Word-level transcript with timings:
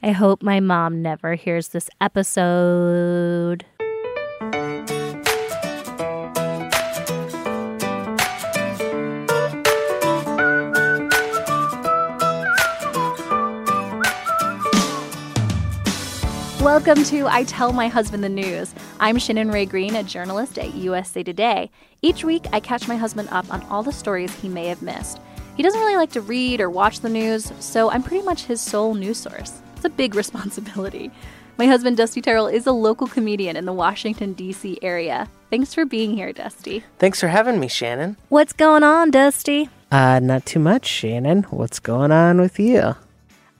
I 0.00 0.12
hope 0.12 0.44
my 0.44 0.60
mom 0.60 1.02
never 1.02 1.34
hears 1.34 1.68
this 1.68 1.90
episode. 2.00 3.64
Welcome 16.60 17.02
to 17.04 17.26
I 17.26 17.42
Tell 17.48 17.72
My 17.72 17.88
Husband 17.88 18.22
the 18.22 18.28
News. 18.28 18.72
I'm 19.00 19.18
Shannon 19.18 19.50
Rae 19.50 19.66
Green, 19.66 19.96
a 19.96 20.04
journalist 20.04 20.58
at 20.58 20.74
USA 20.74 21.24
Today. 21.24 21.72
Each 22.02 22.22
week, 22.22 22.46
I 22.52 22.60
catch 22.60 22.86
my 22.86 22.96
husband 22.96 23.30
up 23.32 23.52
on 23.52 23.62
all 23.64 23.82
the 23.82 23.90
stories 23.90 24.32
he 24.36 24.48
may 24.48 24.68
have 24.68 24.80
missed. 24.80 25.18
He 25.56 25.64
doesn't 25.64 25.80
really 25.80 25.96
like 25.96 26.12
to 26.12 26.20
read 26.20 26.60
or 26.60 26.70
watch 26.70 27.00
the 27.00 27.08
news, 27.08 27.52
so 27.58 27.90
I'm 27.90 28.04
pretty 28.04 28.24
much 28.24 28.44
his 28.44 28.60
sole 28.60 28.94
news 28.94 29.18
source. 29.18 29.60
It's 29.78 29.84
a 29.84 29.90
big 29.90 30.16
responsibility. 30.16 31.08
My 31.56 31.66
husband, 31.66 31.96
Dusty 31.98 32.20
Terrill, 32.20 32.52
is 32.52 32.66
a 32.66 32.72
local 32.72 33.06
comedian 33.06 33.54
in 33.56 33.64
the 33.64 33.72
Washington, 33.72 34.32
D.C. 34.32 34.76
area. 34.82 35.28
Thanks 35.50 35.72
for 35.72 35.84
being 35.84 36.16
here, 36.16 36.32
Dusty. 36.32 36.82
Thanks 36.98 37.20
for 37.20 37.28
having 37.28 37.60
me, 37.60 37.68
Shannon. 37.68 38.16
What's 38.28 38.52
going 38.52 38.82
on, 38.82 39.12
Dusty? 39.12 39.68
Uh, 39.92 40.18
not 40.18 40.44
too 40.46 40.58
much, 40.58 40.84
Shannon. 40.84 41.44
What's 41.50 41.78
going 41.78 42.10
on 42.10 42.40
with 42.40 42.58
you? 42.58 42.96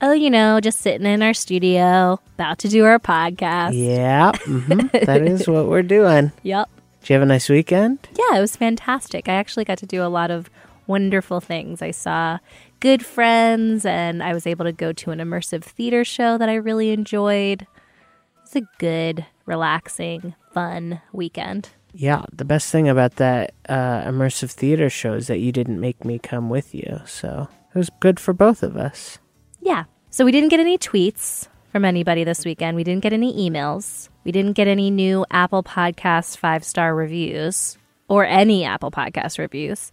Oh, 0.01 0.11
you 0.11 0.29
know, 0.29 0.59
just 0.59 0.81
sitting 0.81 1.07
in 1.07 1.23
our 1.23 1.35
studio, 1.35 2.19
about 2.35 2.59
to 2.59 2.69
do 2.69 2.85
our 2.85 2.99
podcast. 2.99 3.75
Yeah, 3.75 4.33
mhm, 4.33 4.91
that 5.07 5.23
is 5.23 5.47
what 5.47 5.69
we're 5.69 5.85
doing. 5.85 6.33
Yep. 6.43 6.69
Did 7.03 7.11
you 7.11 7.15
have 7.15 7.23
a 7.23 7.27
nice 7.27 7.49
weekend? 7.49 8.09
Yeah, 8.19 8.39
it 8.39 8.41
was 8.41 8.57
fantastic. 8.57 9.29
I 9.29 9.35
actually 9.35 9.67
got 9.67 9.79
to 9.79 9.87
do 9.87 10.03
a 10.03 10.11
lot 10.11 10.33
of 10.33 10.51
wonderful 10.89 11.41
things. 11.41 11.81
I 11.81 11.93
saw 11.93 12.39
good 12.81 13.05
friends 13.05 13.85
and 13.85 14.23
I 14.23 14.33
was 14.33 14.47
able 14.47 14.65
to 14.65 14.73
go 14.73 14.93
to 14.93 15.11
an 15.11 15.19
immersive 15.19 15.63
theater 15.63 16.05
show 16.05 16.39
that 16.39 16.49
I 16.49 16.55
really 16.55 16.91
enjoyed. 16.91 17.67
It's 18.43 18.57
a 18.57 18.63
good, 18.79 19.27
relaxing, 19.47 20.35
fun 20.53 21.01
weekend. 21.13 21.71
Yeah, 21.93 22.23
the 22.33 22.45
best 22.45 22.71
thing 22.71 22.89
about 22.89 23.17
that 23.17 23.55
uh, 23.69 24.03
immersive 24.03 24.51
theater 24.51 24.91
show 24.91 25.15
is 25.15 25.27
that 25.27 25.39
you 25.39 25.53
didn't 25.53 25.81
make 25.81 26.05
me 26.05 26.19
come 26.19 26.51
with 26.51 26.75
you, 26.75 27.01
so 27.07 27.49
it 27.75 27.79
was 27.79 27.91
good 28.01 28.21
for 28.21 28.33
both 28.33 28.63
of 28.63 28.77
us. 28.77 29.19
Yeah. 29.61 29.85
So 30.11 30.25
we 30.25 30.33
didn't 30.33 30.49
get 30.49 30.61
any 30.61 30.79
tweets 30.79 31.49
from 31.71 31.85
anybody 31.85 32.25
this 32.25 32.45
weekend. 32.45 32.77
We 32.77 32.85
didn't 32.85 33.03
get 33.03 33.13
any 33.13 33.51
emails. 33.51 34.09
We 34.25 34.33
didn't 34.33 34.55
get 34.55 34.69
any 34.69 34.91
new 34.91 35.25
Apple 35.31 35.63
Podcast 35.63 36.39
five 36.39 36.65
star 36.65 36.95
reviews 36.95 37.77
or 38.09 38.25
any 38.25 38.65
Apple 38.65 38.91
Podcast 38.91 39.39
reviews. 39.39 39.93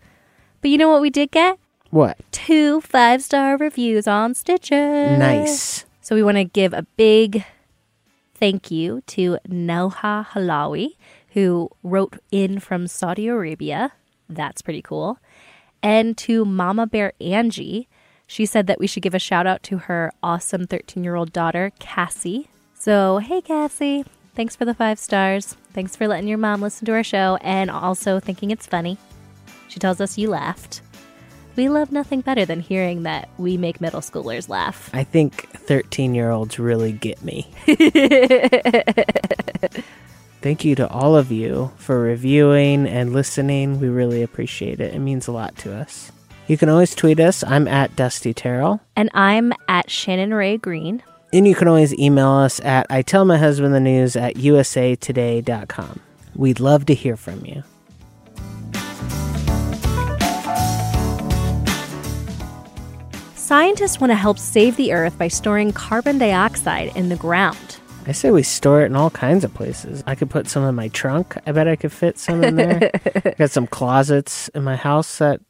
But 0.61 0.71
you 0.71 0.77
know 0.77 0.89
what 0.89 1.01
we 1.01 1.09
did 1.09 1.31
get? 1.31 1.59
What? 1.95 2.17
Two 2.33 2.81
five 2.81 3.23
star 3.23 3.55
reviews 3.55 4.05
on 4.05 4.33
Stitcher. 4.33 5.15
Nice. 5.15 5.85
So 6.01 6.13
we 6.13 6.23
want 6.23 6.35
to 6.35 6.43
give 6.43 6.73
a 6.73 6.85
big 6.97 7.45
thank 8.33 8.69
you 8.69 8.99
to 9.07 9.37
Noha 9.47 10.27
Halawi, 10.27 10.97
who 11.29 11.69
wrote 11.83 12.17
in 12.33 12.59
from 12.59 12.87
Saudi 12.87 13.29
Arabia. 13.29 13.93
That's 14.27 14.61
pretty 14.61 14.81
cool. 14.81 15.19
And 15.81 16.17
to 16.17 16.43
Mama 16.43 16.85
Bear 16.85 17.13
Angie. 17.21 17.87
She 18.27 18.45
said 18.45 18.67
that 18.67 18.79
we 18.79 18.87
should 18.87 19.03
give 19.03 19.15
a 19.15 19.19
shout 19.19 19.47
out 19.47 19.63
to 19.63 19.77
her 19.77 20.11
awesome 20.21 20.67
13 20.67 21.01
year 21.01 21.15
old 21.15 21.31
daughter, 21.31 21.71
Cassie. 21.79 22.49
So, 22.73 23.19
hey, 23.19 23.39
Cassie. 23.39 24.03
Thanks 24.35 24.53
for 24.53 24.65
the 24.65 24.73
five 24.73 24.99
stars. 24.99 25.55
Thanks 25.71 25.95
for 25.95 26.09
letting 26.09 26.27
your 26.27 26.39
mom 26.39 26.61
listen 26.61 26.85
to 26.87 26.91
our 26.91 27.03
show 27.03 27.37
and 27.39 27.71
also 27.71 28.19
thinking 28.19 28.51
it's 28.51 28.67
funny. 28.67 28.97
She 29.69 29.79
tells 29.79 30.01
us 30.01 30.17
you 30.17 30.29
laughed. 30.29 30.81
We 31.55 31.69
love 31.69 31.91
nothing 31.91 32.21
better 32.21 32.45
than 32.45 32.59
hearing 32.59 33.03
that 33.03 33.29
we 33.37 33.57
make 33.57 33.79
middle 33.79 34.01
schoolers 34.01 34.49
laugh. 34.49 34.89
I 34.93 35.03
think 35.03 35.49
13 35.51 36.13
year 36.13 36.31
olds 36.31 36.59
really 36.59 36.91
get 36.91 37.23
me. 37.23 37.47
Thank 40.41 40.63
you 40.65 40.75
to 40.75 40.87
all 40.89 41.15
of 41.15 41.31
you 41.31 41.71
for 41.77 41.99
reviewing 41.99 42.87
and 42.87 43.13
listening. 43.13 43.79
We 43.79 43.87
really 43.87 44.21
appreciate 44.21 44.79
it. 44.79 44.93
It 44.93 44.99
means 44.99 45.27
a 45.27 45.31
lot 45.31 45.57
to 45.59 45.73
us. 45.75 46.11
You 46.47 46.57
can 46.57 46.69
always 46.69 46.93
tweet 46.93 47.19
us. 47.19 47.43
I'm 47.43 47.67
at 47.67 47.95
Dusty 47.95 48.33
Terrill. 48.33 48.79
And 48.95 49.09
I'm 49.13 49.53
at 49.67 49.89
Shannon 49.89 50.33
Rae 50.33 50.57
Green. 50.57 51.01
And 51.33 51.47
you 51.47 51.55
can 51.55 51.67
always 51.67 51.97
email 51.97 52.29
us 52.29 52.59
at 52.59 52.85
I 52.89 53.01
tell 53.01 53.25
my 53.25 53.37
husband 53.37 53.73
the 53.73 53.79
news 53.79 54.15
at 54.15 54.35
usatoday.com. 54.35 55.99
We'd 56.35 56.59
love 56.59 56.85
to 56.85 56.93
hear 56.93 57.17
from 57.17 57.43
you. 57.45 57.63
Scientists 63.45 64.01
want 64.01 64.09
to 64.09 64.15
help 64.15 64.39
save 64.39 64.75
the 64.75 64.91
Earth 64.91 65.19
by 65.19 65.27
storing 65.27 65.71
carbon 65.71 66.17
dioxide 66.17 66.91
in 66.95 67.09
the 67.09 67.15
ground. 67.15 67.77
I 68.07 68.11
say 68.11 68.31
we 68.31 68.41
store 68.41 68.81
it 68.81 68.87
in 68.87 68.95
all 68.95 69.11
kinds 69.11 69.43
of 69.43 69.53
places. 69.53 70.03
I 70.07 70.15
could 70.15 70.31
put 70.31 70.47
some 70.47 70.63
in 70.63 70.73
my 70.73 70.87
trunk. 70.87 71.37
I 71.45 71.51
bet 71.51 71.67
I 71.67 71.75
could 71.75 71.91
fit 71.91 72.17
some 72.17 72.43
in 72.43 72.55
there. 72.55 72.89
I 73.23 73.35
Got 73.37 73.51
some 73.51 73.67
closets 73.67 74.47
in 74.55 74.63
my 74.63 74.75
house 74.75 75.19
that 75.19 75.41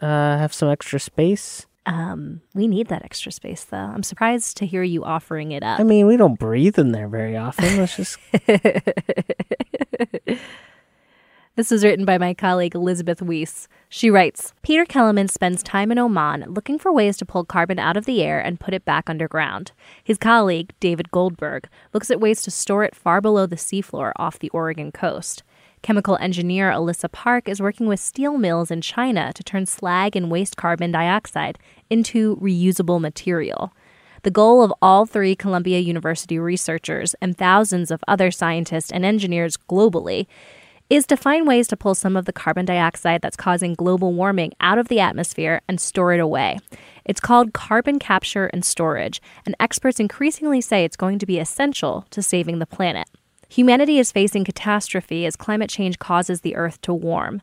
uh, 0.00 0.06
have 0.38 0.54
some 0.54 0.70
extra 0.70 0.98
space. 0.98 1.66
Um, 1.84 2.40
we 2.54 2.66
need 2.66 2.86
that 2.88 3.04
extra 3.04 3.30
space, 3.30 3.62
though. 3.64 3.76
I'm 3.76 4.04
surprised 4.04 4.56
to 4.56 4.66
hear 4.66 4.82
you 4.82 5.04
offering 5.04 5.52
it 5.52 5.62
up. 5.62 5.78
I 5.78 5.82
mean, 5.82 6.06
we 6.06 6.16
don't 6.16 6.38
breathe 6.38 6.78
in 6.78 6.92
there 6.92 7.08
very 7.08 7.36
often. 7.36 7.76
Let's 7.76 7.96
just. 7.98 8.16
This 11.56 11.70
was 11.70 11.84
written 11.84 12.04
by 12.04 12.18
my 12.18 12.34
colleague 12.34 12.74
Elizabeth 12.74 13.22
Weiss. 13.22 13.68
She 13.88 14.10
writes 14.10 14.52
Peter 14.62 14.84
Kelemen 14.84 15.30
spends 15.30 15.62
time 15.62 15.92
in 15.92 16.00
Oman 16.00 16.46
looking 16.48 16.80
for 16.80 16.92
ways 16.92 17.16
to 17.18 17.24
pull 17.24 17.44
carbon 17.44 17.78
out 17.78 17.96
of 17.96 18.06
the 18.06 18.24
air 18.24 18.40
and 18.40 18.58
put 18.58 18.74
it 18.74 18.84
back 18.84 19.08
underground. 19.08 19.70
His 20.02 20.18
colleague, 20.18 20.72
David 20.80 21.12
Goldberg, 21.12 21.68
looks 21.92 22.10
at 22.10 22.18
ways 22.18 22.42
to 22.42 22.50
store 22.50 22.82
it 22.82 22.96
far 22.96 23.20
below 23.20 23.46
the 23.46 23.54
seafloor 23.54 24.10
off 24.16 24.40
the 24.40 24.48
Oregon 24.48 24.90
coast. 24.90 25.44
Chemical 25.80 26.16
engineer 26.16 26.72
Alyssa 26.72 27.12
Park 27.12 27.48
is 27.48 27.62
working 27.62 27.86
with 27.86 28.00
steel 28.00 28.36
mills 28.36 28.72
in 28.72 28.80
China 28.80 29.32
to 29.32 29.44
turn 29.44 29.64
slag 29.64 30.16
and 30.16 30.32
waste 30.32 30.56
carbon 30.56 30.90
dioxide 30.90 31.56
into 31.88 32.34
reusable 32.38 33.00
material. 33.00 33.72
The 34.24 34.32
goal 34.32 34.60
of 34.60 34.74
all 34.82 35.06
three 35.06 35.36
Columbia 35.36 35.78
University 35.78 36.36
researchers 36.36 37.14
and 37.20 37.38
thousands 37.38 37.92
of 37.92 38.02
other 38.08 38.32
scientists 38.32 38.90
and 38.90 39.04
engineers 39.04 39.56
globally 39.56 40.26
is 40.90 41.06
to 41.06 41.16
find 41.16 41.46
ways 41.46 41.66
to 41.68 41.76
pull 41.76 41.94
some 41.94 42.16
of 42.16 42.26
the 42.26 42.32
carbon 42.32 42.66
dioxide 42.66 43.22
that's 43.22 43.36
causing 43.36 43.74
global 43.74 44.12
warming 44.12 44.52
out 44.60 44.78
of 44.78 44.88
the 44.88 45.00
atmosphere 45.00 45.60
and 45.66 45.80
store 45.80 46.12
it 46.12 46.20
away. 46.20 46.58
It's 47.04 47.20
called 47.20 47.52
carbon 47.52 47.98
capture 47.98 48.46
and 48.46 48.64
storage, 48.64 49.20
and 49.46 49.56
experts 49.58 49.98
increasingly 49.98 50.60
say 50.60 50.84
it's 50.84 50.96
going 50.96 51.18
to 51.18 51.26
be 51.26 51.38
essential 51.38 52.06
to 52.10 52.22
saving 52.22 52.58
the 52.58 52.66
planet. 52.66 53.08
Humanity 53.48 53.98
is 53.98 54.12
facing 54.12 54.44
catastrophe 54.44 55.26
as 55.26 55.36
climate 55.36 55.70
change 55.70 55.98
causes 55.98 56.40
the 56.40 56.56
Earth 56.56 56.80
to 56.82 56.92
warm. 56.92 57.40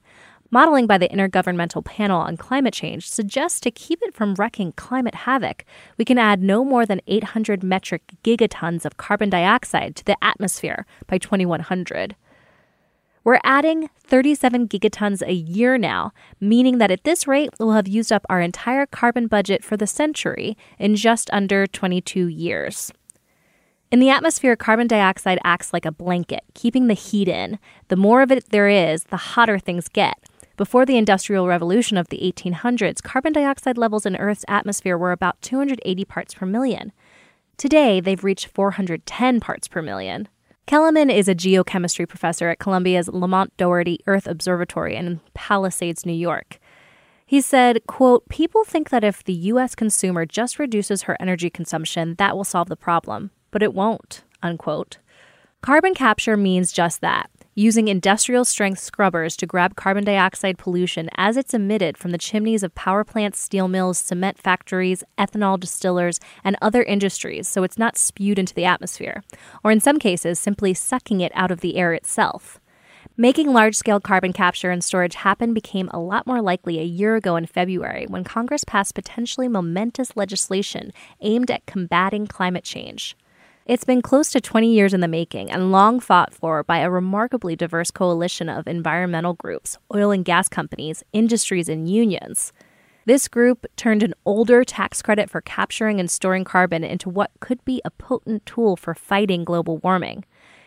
Modeling 0.53 0.85
by 0.85 0.97
the 0.97 1.07
Intergovernmental 1.07 1.85
Panel 1.85 2.19
on 2.19 2.35
Climate 2.35 2.73
Change 2.73 3.07
suggests 3.09 3.61
to 3.61 3.71
keep 3.71 4.01
it 4.01 4.13
from 4.13 4.35
wrecking 4.35 4.73
climate 4.73 5.15
havoc, 5.15 5.63
we 5.97 6.03
can 6.03 6.17
add 6.17 6.43
no 6.43 6.65
more 6.65 6.85
than 6.85 6.99
800 7.07 7.63
metric 7.63 8.03
gigatons 8.23 8.83
of 8.83 8.97
carbon 8.97 9.29
dioxide 9.29 9.95
to 9.95 10.03
the 10.03 10.21
atmosphere 10.21 10.85
by 11.07 11.17
2100. 11.17 12.17
We're 13.23 13.39
adding 13.43 13.89
37 13.99 14.67
gigatons 14.67 15.21
a 15.21 15.33
year 15.33 15.77
now, 15.77 16.11
meaning 16.39 16.79
that 16.79 16.89
at 16.89 17.03
this 17.03 17.27
rate, 17.27 17.51
we'll 17.59 17.73
have 17.73 17.87
used 17.87 18.11
up 18.11 18.25
our 18.29 18.41
entire 18.41 18.87
carbon 18.87 19.27
budget 19.27 19.63
for 19.63 19.77
the 19.77 19.85
century 19.85 20.57
in 20.79 20.95
just 20.95 21.29
under 21.31 21.67
22 21.67 22.27
years. 22.27 22.91
In 23.91 23.99
the 23.99 24.09
atmosphere, 24.09 24.55
carbon 24.55 24.87
dioxide 24.87 25.37
acts 25.43 25.71
like 25.71 25.85
a 25.85 25.91
blanket, 25.91 26.43
keeping 26.55 26.87
the 26.87 26.95
heat 26.95 27.27
in. 27.27 27.59
The 27.89 27.95
more 27.95 28.23
of 28.23 28.31
it 28.31 28.49
there 28.49 28.69
is, 28.69 29.03
the 29.03 29.17
hotter 29.17 29.59
things 29.59 29.87
get. 29.87 30.17
Before 30.57 30.85
the 30.85 30.97
Industrial 30.97 31.45
Revolution 31.45 31.97
of 31.97 32.07
the 32.07 32.19
1800s, 32.19 33.03
carbon 33.03 33.33
dioxide 33.33 33.77
levels 33.77 34.05
in 34.05 34.15
Earth's 34.15 34.45
atmosphere 34.47 34.97
were 34.97 35.11
about 35.11 35.41
280 35.41 36.05
parts 36.05 36.33
per 36.33 36.47
million. 36.47 36.91
Today, 37.57 37.99
they've 37.99 38.23
reached 38.23 38.47
410 38.47 39.39
parts 39.39 39.67
per 39.67 39.83
million. 39.83 40.27
Kelemen 40.71 41.13
is 41.13 41.27
a 41.27 41.35
geochemistry 41.35 42.07
professor 42.07 42.47
at 42.47 42.59
Columbia's 42.59 43.09
Lamont 43.09 43.51
Doherty 43.57 43.99
Earth 44.07 44.25
Observatory 44.25 44.95
in 44.95 45.19
Palisades, 45.33 46.05
New 46.05 46.13
York. 46.13 46.59
He 47.25 47.41
said, 47.41 47.85
quote, 47.87 48.29
People 48.29 48.63
think 48.63 48.89
that 48.89 49.03
if 49.03 49.21
the 49.21 49.33
US 49.33 49.75
consumer 49.75 50.25
just 50.25 50.59
reduces 50.59 51.01
her 51.01 51.17
energy 51.19 51.49
consumption, 51.49 52.15
that 52.19 52.37
will 52.37 52.45
solve 52.45 52.69
the 52.69 52.77
problem, 52.77 53.31
but 53.51 53.61
it 53.61 53.73
won't, 53.73 54.23
unquote. 54.41 54.99
Carbon 55.61 55.93
capture 55.93 56.37
means 56.37 56.71
just 56.71 57.01
that 57.01 57.29
using 57.61 57.87
industrial 57.87 58.43
strength 58.43 58.79
scrubbers 58.79 59.37
to 59.37 59.45
grab 59.45 59.75
carbon 59.75 60.03
dioxide 60.03 60.57
pollution 60.57 61.07
as 61.15 61.37
it's 61.37 61.53
emitted 61.53 61.95
from 61.95 62.09
the 62.09 62.17
chimneys 62.17 62.63
of 62.63 62.73
power 62.73 63.03
plants, 63.03 63.39
steel 63.39 63.67
mills, 63.67 63.99
cement 63.99 64.35
factories, 64.39 65.03
ethanol 65.15 65.59
distillers, 65.59 66.19
and 66.43 66.55
other 66.59 66.81
industries 66.81 67.47
so 67.47 67.61
it's 67.61 67.77
not 67.77 67.99
spewed 67.99 68.39
into 68.39 68.55
the 68.55 68.65
atmosphere, 68.65 69.23
or 69.63 69.69
in 69.69 69.79
some 69.79 69.99
cases, 69.99 70.39
simply 70.39 70.73
sucking 70.73 71.21
it 71.21 71.31
out 71.35 71.51
of 71.51 71.61
the 71.61 71.75
air 71.77 71.93
itself. 71.93 72.59
Making 73.15 73.53
large 73.53 73.75
scale 73.75 73.99
carbon 73.99 74.33
capture 74.33 74.71
and 74.71 74.83
storage 74.83 75.13
happen 75.13 75.53
became 75.53 75.89
a 75.89 75.99
lot 75.99 76.25
more 76.25 76.41
likely 76.41 76.79
a 76.79 76.83
year 76.83 77.15
ago 77.15 77.35
in 77.35 77.45
February 77.45 78.07
when 78.07 78.23
Congress 78.23 78.63
passed 78.63 78.95
potentially 78.95 79.47
momentous 79.47 80.17
legislation 80.17 80.91
aimed 81.19 81.51
at 81.51 81.67
combating 81.67 82.25
climate 82.25 82.63
change. 82.63 83.15
It's 83.67 83.83
been 83.83 84.01
close 84.01 84.31
to 84.31 84.41
20 84.41 84.73
years 84.73 84.91
in 84.91 85.01
the 85.01 85.07
making 85.07 85.51
and 85.51 85.71
long 85.71 85.99
fought 85.99 86.33
for 86.33 86.63
by 86.63 86.79
a 86.79 86.89
remarkably 86.89 87.55
diverse 87.55 87.91
coalition 87.91 88.49
of 88.49 88.67
environmental 88.67 89.35
groups, 89.35 89.77
oil 89.93 90.09
and 90.09 90.25
gas 90.25 90.49
companies, 90.49 91.03
industries, 91.13 91.69
and 91.69 91.87
unions. 91.87 92.53
This 93.05 93.27
group 93.27 93.67
turned 93.75 94.01
an 94.01 94.15
older 94.25 94.63
tax 94.63 95.03
credit 95.03 95.29
for 95.29 95.41
capturing 95.41 95.99
and 95.99 96.09
storing 96.09 96.43
carbon 96.43 96.83
into 96.83 97.07
what 97.07 97.29
could 97.39 97.63
be 97.63 97.83
a 97.85 97.91
potent 97.91 98.47
tool 98.47 98.75
for 98.75 98.95
fighting 98.95 99.43
global 99.43 99.77
warming. 99.77 100.25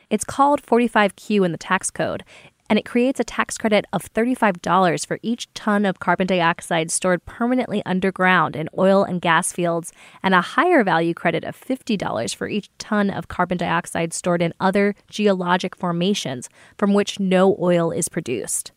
It's 0.08 0.24
called 0.24 0.62
45Q 0.62 1.44
in 1.44 1.50
the 1.50 1.58
tax 1.58 1.90
code, 1.90 2.22
and 2.68 2.78
it 2.78 2.84
creates 2.84 3.20
a 3.20 3.24
tax 3.24 3.56
credit 3.56 3.86
of 3.92 4.12
$35 4.12 5.06
for 5.06 5.18
each 5.22 5.52
ton 5.54 5.84
of 5.84 6.00
carbon 6.00 6.26
dioxide 6.26 6.90
stored 6.90 7.24
permanently 7.24 7.82
underground 7.86 8.56
in 8.56 8.68
oil 8.76 9.04
and 9.04 9.20
gas 9.20 9.52
fields, 9.52 9.92
and 10.22 10.34
a 10.34 10.40
higher 10.40 10.84
value 10.84 11.14
credit 11.14 11.44
of 11.44 11.58
$50 11.58 12.34
for 12.34 12.48
each 12.48 12.68
ton 12.78 13.10
of 13.10 13.28
carbon 13.28 13.58
dioxide 13.58 14.12
stored 14.12 14.42
in 14.42 14.52
other 14.60 14.94
geologic 15.08 15.76
formations 15.76 16.48
from 16.76 16.92
which 16.92 17.20
no 17.20 17.56
oil 17.60 17.90
is 17.90 18.08
produced. 18.08 18.73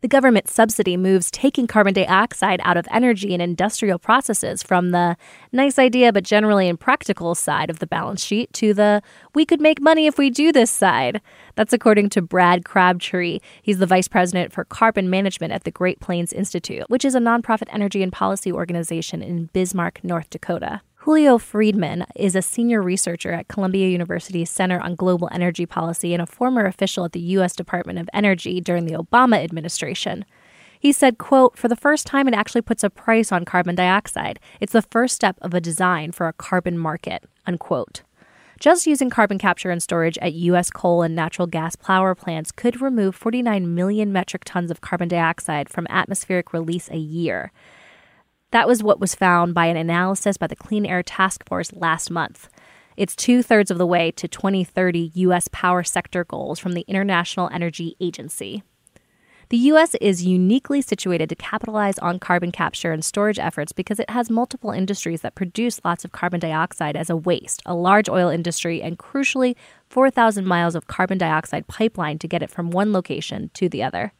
The 0.00 0.08
government 0.08 0.48
subsidy 0.48 0.96
moves 0.96 1.28
taking 1.28 1.66
carbon 1.66 1.92
dioxide 1.92 2.60
out 2.62 2.76
of 2.76 2.86
energy 2.88 3.32
and 3.32 3.42
industrial 3.42 3.98
processes 3.98 4.62
from 4.62 4.90
the 4.90 5.16
nice 5.50 5.76
idea 5.76 6.12
but 6.12 6.22
generally 6.22 6.68
impractical 6.68 7.34
side 7.34 7.68
of 7.68 7.80
the 7.80 7.86
balance 7.86 8.22
sheet 8.22 8.52
to 8.54 8.72
the 8.72 9.02
we 9.34 9.44
could 9.44 9.60
make 9.60 9.80
money 9.80 10.06
if 10.06 10.16
we 10.16 10.30
do 10.30 10.52
this 10.52 10.70
side. 10.70 11.20
That's 11.56 11.72
according 11.72 12.10
to 12.10 12.22
Brad 12.22 12.64
Crabtree. 12.64 13.40
He's 13.60 13.78
the 13.78 13.86
vice 13.86 14.06
president 14.06 14.52
for 14.52 14.64
carbon 14.64 15.10
management 15.10 15.52
at 15.52 15.64
the 15.64 15.72
Great 15.72 15.98
Plains 15.98 16.32
Institute, 16.32 16.88
which 16.88 17.04
is 17.04 17.16
a 17.16 17.20
nonprofit 17.20 17.66
energy 17.72 18.00
and 18.00 18.12
policy 18.12 18.52
organization 18.52 19.20
in 19.20 19.46
Bismarck, 19.52 20.04
North 20.04 20.30
Dakota. 20.30 20.80
Julio 21.02 21.38
Friedmann 21.38 22.04
is 22.16 22.34
a 22.34 22.42
senior 22.42 22.82
researcher 22.82 23.32
at 23.32 23.46
Columbia 23.46 23.88
University's 23.88 24.50
Center 24.50 24.80
on 24.80 24.96
Global 24.96 25.28
Energy 25.30 25.64
Policy 25.64 26.12
and 26.12 26.20
a 26.20 26.26
former 26.26 26.66
official 26.66 27.04
at 27.04 27.12
the 27.12 27.20
U.S. 27.20 27.54
Department 27.54 28.00
of 28.00 28.10
Energy 28.12 28.60
during 28.60 28.84
the 28.84 28.94
Obama 28.94 29.42
administration. 29.42 30.24
He 30.80 30.90
said, 30.90 31.16
quote, 31.16 31.56
For 31.56 31.68
the 31.68 31.76
first 31.76 32.04
time, 32.04 32.26
it 32.26 32.34
actually 32.34 32.62
puts 32.62 32.82
a 32.82 32.90
price 32.90 33.30
on 33.30 33.44
carbon 33.44 33.76
dioxide. 33.76 34.40
It's 34.60 34.72
the 34.72 34.82
first 34.82 35.14
step 35.14 35.38
of 35.40 35.54
a 35.54 35.60
design 35.60 36.10
for 36.10 36.26
a 36.26 36.32
carbon 36.32 36.76
market, 36.76 37.22
unquote. 37.46 38.02
Just 38.58 38.88
using 38.88 39.08
carbon 39.08 39.38
capture 39.38 39.70
and 39.70 39.80
storage 39.80 40.18
at 40.18 40.34
U.S. 40.34 40.68
coal 40.68 41.02
and 41.02 41.14
natural 41.14 41.46
gas 41.46 41.76
power 41.76 42.16
plants 42.16 42.50
could 42.50 42.80
remove 42.80 43.14
49 43.14 43.72
million 43.72 44.12
metric 44.12 44.42
tons 44.44 44.68
of 44.68 44.80
carbon 44.80 45.06
dioxide 45.06 45.68
from 45.68 45.86
atmospheric 45.88 46.52
release 46.52 46.90
a 46.90 46.98
year. 46.98 47.52
That 48.50 48.66
was 48.66 48.82
what 48.82 48.98
was 48.98 49.14
found 49.14 49.52
by 49.52 49.66
an 49.66 49.76
analysis 49.76 50.38
by 50.38 50.46
the 50.46 50.56
Clean 50.56 50.86
Air 50.86 51.02
Task 51.02 51.46
Force 51.46 51.70
last 51.74 52.10
month. 52.10 52.48
It's 52.96 53.14
two 53.14 53.42
thirds 53.42 53.70
of 53.70 53.76
the 53.76 53.86
way 53.86 54.10
to 54.12 54.26
2030 54.26 55.12
U.S. 55.14 55.48
power 55.52 55.84
sector 55.84 56.24
goals 56.24 56.58
from 56.58 56.72
the 56.72 56.84
International 56.88 57.50
Energy 57.52 57.94
Agency. 58.00 58.62
The 59.50 59.58
U.S. 59.58 59.94
is 60.00 60.24
uniquely 60.24 60.80
situated 60.80 61.28
to 61.28 61.34
capitalize 61.34 61.98
on 61.98 62.18
carbon 62.18 62.50
capture 62.50 62.92
and 62.92 63.04
storage 63.04 63.38
efforts 63.38 63.72
because 63.72 64.00
it 64.00 64.10
has 64.10 64.30
multiple 64.30 64.70
industries 64.70 65.20
that 65.20 65.34
produce 65.34 65.80
lots 65.84 66.04
of 66.04 66.12
carbon 66.12 66.40
dioxide 66.40 66.96
as 66.96 67.10
a 67.10 67.16
waste, 67.16 67.62
a 67.66 67.74
large 67.74 68.08
oil 68.08 68.30
industry, 68.30 68.82
and 68.82 68.98
crucially, 68.98 69.56
4,000 69.90 70.46
miles 70.46 70.74
of 70.74 70.86
carbon 70.86 71.18
dioxide 71.18 71.66
pipeline 71.66 72.18
to 72.18 72.28
get 72.28 72.42
it 72.42 72.50
from 72.50 72.70
one 72.70 72.94
location 72.94 73.50
to 73.54 73.68
the 73.68 73.82
other. 73.82 74.12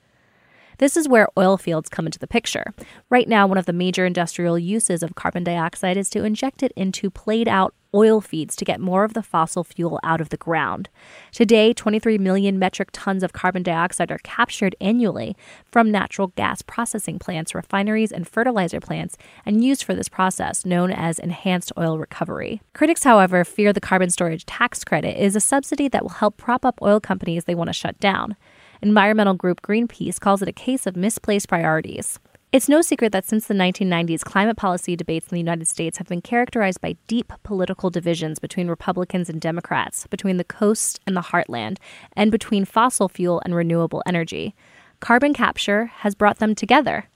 This 0.79 0.97
is 0.97 1.09
where 1.09 1.29
oil 1.37 1.57
fields 1.57 1.89
come 1.89 2.07
into 2.07 2.21
the 2.21 2.29
picture. 2.29 2.73
Right 3.11 3.29
now, 3.29 3.49
one 3.49 3.59
of 3.59 3.67
the 3.67 3.73
major 3.73 4.07
industrial 4.07 4.57
uses 4.57 5.03
of 5.03 5.17
carbon 5.17 5.43
dioxide 5.43 5.97
is 5.97 6.09
to 6.11 6.25
inject 6.25 6.63
it 6.63 6.73
into 6.77 7.11
played 7.11 7.49
out 7.49 7.75
oil 7.95 8.21
feeds 8.21 8.55
to 8.55 8.65
get 8.65 8.81
more 8.81 9.03
of 9.03 9.15
the 9.15 9.23
fossil 9.23 9.65
fuel 9.65 9.99
out 10.03 10.21
of 10.21 10.29
the 10.29 10.37
ground. 10.37 10.89
Today, 11.33 11.73
23 11.73 12.19
million 12.19 12.59
metric 12.59 12.91
tons 12.93 13.23
of 13.23 13.33
carbon 13.33 13.63
dioxide 13.63 14.13
are 14.13 14.21
captured 14.23 14.77
annually 14.81 15.37
from 15.65 15.91
natural 15.91 16.29
gas 16.37 16.63
processing 16.63 17.19
plants, 17.19 17.55
refineries, 17.55 18.13
and 18.13 18.29
fertilizer 18.29 18.81
plants 18.81 19.17
and 19.47 19.65
used 19.65 19.83
for 19.83 19.95
this 19.95 20.09
process, 20.09 20.65
known 20.65 20.91
as 20.93 21.19
enhanced 21.19 21.73
oil 21.79 21.99
recovery. 21.99 22.61
Critics, 22.75 23.05
however, 23.05 23.45
fear 23.45 23.73
the 23.73 23.81
carbon 23.81 24.11
storage 24.11 24.45
tax 24.47 24.85
credit 24.85 25.21
is 25.21 25.35
a 25.35 25.41
subsidy 25.41 25.89
that 25.89 26.03
will 26.03 26.11
help 26.11 26.37
prop 26.37 26.65
up 26.65 26.79
oil 26.83 27.01
companies 27.01 27.45
they 27.45 27.55
want 27.55 27.69
to 27.69 27.75
shut 27.75 27.99
down. 27.99 28.37
Environmental 28.81 29.35
group 29.35 29.61
Greenpeace 29.63 30.21
calls 30.21 30.41
it 30.41 30.49
a 30.49 30.53
case 30.53 30.87
of 30.87 30.97
misplaced 30.97 31.49
priorities. 31.49 32.21
It's 32.51 32.69
no 32.69 32.81
secret 32.81 33.13
that 33.13 33.27
since 33.27 33.47
the 33.47 33.55
1990s, 33.55 34.25
climate 34.25 34.57
policy 34.57 34.97
debates 34.97 35.27
in 35.27 35.35
the 35.35 35.41
United 35.41 35.67
States 35.69 35.99
have 35.99 36.07
been 36.07 36.23
characterized 36.23 36.81
by 36.81 36.97
deep 37.07 37.33
political 37.43 37.91
divisions 37.91 38.39
between 38.39 38.69
Republicans 38.69 39.29
and 39.29 39.41
Democrats, 39.41 40.07
between 40.07 40.39
the 40.39 40.45
coast 40.45 41.01
and 41.07 41.15
the 41.15 41.21
heartland, 41.21 41.77
and 42.15 42.31
between 42.31 42.65
fossil 42.65 43.09
fuel 43.09 43.43
and 43.45 43.55
renewable 43.55 44.03
energy. 44.07 44.55
Carbon 45.01 45.35
capture 45.35 45.87
has 45.87 46.15
brought 46.15 46.39
them 46.39 46.55
together. 46.55 47.09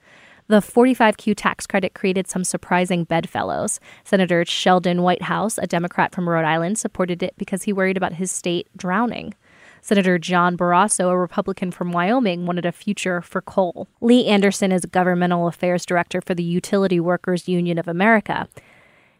The 0.48 0.58
45Q 0.58 1.34
tax 1.34 1.66
credit 1.66 1.94
created 1.94 2.28
some 2.28 2.44
surprising 2.44 3.04
bedfellows. 3.04 3.80
Senator 4.04 4.44
Sheldon 4.44 5.02
Whitehouse, 5.02 5.56
a 5.56 5.66
Democrat 5.66 6.14
from 6.14 6.28
Rhode 6.28 6.44
Island, 6.44 6.78
supported 6.78 7.22
it 7.22 7.34
because 7.38 7.62
he 7.62 7.72
worried 7.72 7.96
about 7.96 8.14
his 8.14 8.30
state 8.30 8.68
drowning. 8.76 9.34
Senator 9.84 10.16
John 10.16 10.56
Barrasso, 10.56 11.10
a 11.10 11.18
Republican 11.18 11.72
from 11.72 11.90
Wyoming, 11.90 12.46
wanted 12.46 12.64
a 12.64 12.70
future 12.70 13.20
for 13.20 13.42
coal. 13.42 13.88
Lee 14.00 14.26
Anderson 14.26 14.70
is 14.70 14.86
governmental 14.86 15.48
affairs 15.48 15.84
director 15.84 16.20
for 16.20 16.36
the 16.36 16.44
Utility 16.44 17.00
Workers 17.00 17.48
Union 17.48 17.78
of 17.78 17.88
America. 17.88 18.48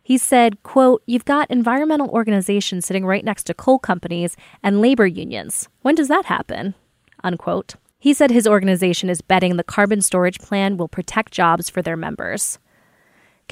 He 0.05 0.17
said, 0.17 0.63
quote, 0.63 1.03
You've 1.05 1.25
got 1.25 1.51
environmental 1.51 2.11
organizations 2.11 2.87
sitting 2.87 3.05
right 3.05 3.25
next 3.25 3.43
to 3.45 3.55
coal 3.55 3.81
companies 3.81 4.37
and 4.63 4.81
labor 4.81 5.07
unions. 5.07 5.69
When 5.81 5.97
does 5.97 6.07
that 6.07 6.27
happen? 6.27 6.75
Unquote. 7.25 7.75
He 7.99 8.15
said 8.15 8.31
his 8.31 8.47
organization 8.47 9.11
is 9.11 9.21
betting 9.21 9.57
the 9.57 9.65
carbon 9.65 10.01
storage 10.01 10.39
plan 10.39 10.77
will 10.77 10.89
protect 10.89 11.33
jobs 11.33 11.69
for 11.71 11.83
their 11.83 11.97
members. 11.97 12.61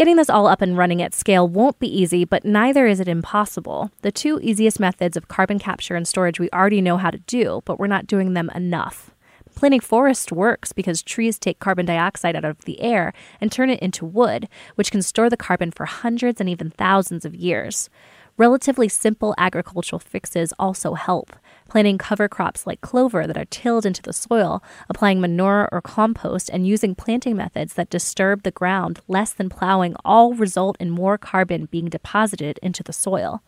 Getting 0.00 0.16
this 0.16 0.30
all 0.30 0.46
up 0.46 0.62
and 0.62 0.78
running 0.78 1.02
at 1.02 1.12
scale 1.12 1.46
won't 1.46 1.78
be 1.78 2.00
easy, 2.00 2.24
but 2.24 2.42
neither 2.42 2.86
is 2.86 3.00
it 3.00 3.06
impossible. 3.06 3.90
The 4.00 4.10
two 4.10 4.40
easiest 4.42 4.80
methods 4.80 5.14
of 5.14 5.28
carbon 5.28 5.58
capture 5.58 5.94
and 5.94 6.08
storage 6.08 6.40
we 6.40 6.48
already 6.54 6.80
know 6.80 6.96
how 6.96 7.10
to 7.10 7.18
do, 7.18 7.60
but 7.66 7.78
we're 7.78 7.86
not 7.86 8.06
doing 8.06 8.32
them 8.32 8.50
enough. 8.54 9.10
Planting 9.54 9.80
forests 9.80 10.32
works 10.32 10.72
because 10.72 11.02
trees 11.02 11.38
take 11.38 11.58
carbon 11.58 11.84
dioxide 11.84 12.34
out 12.34 12.46
of 12.46 12.64
the 12.64 12.80
air 12.80 13.12
and 13.42 13.52
turn 13.52 13.68
it 13.68 13.80
into 13.80 14.06
wood, 14.06 14.48
which 14.76 14.90
can 14.90 15.02
store 15.02 15.28
the 15.28 15.36
carbon 15.36 15.70
for 15.70 15.84
hundreds 15.84 16.40
and 16.40 16.48
even 16.48 16.70
thousands 16.70 17.26
of 17.26 17.34
years. 17.34 17.90
Relatively 18.40 18.88
simple 18.88 19.34
agricultural 19.36 20.00
fixes 20.00 20.54
also 20.58 20.94
help 20.94 21.36
planting 21.68 21.98
cover 21.98 22.26
crops 22.26 22.66
like 22.66 22.80
clover 22.80 23.26
that 23.26 23.36
are 23.36 23.44
tilled 23.44 23.84
into 23.84 24.00
the 24.00 24.14
soil, 24.14 24.62
applying 24.88 25.20
manure 25.20 25.68
or 25.70 25.82
compost, 25.82 26.48
and 26.48 26.66
using 26.66 26.94
planting 26.94 27.36
methods 27.36 27.74
that 27.74 27.90
disturb 27.90 28.42
the 28.42 28.50
ground 28.50 29.00
less 29.08 29.34
than 29.34 29.50
plowing 29.50 29.94
all 30.06 30.32
result 30.32 30.78
in 30.80 30.88
more 30.88 31.18
carbon 31.18 31.66
being 31.66 31.90
deposited 31.90 32.58
into 32.62 32.82
the 32.82 32.94
soil. 32.94 33.42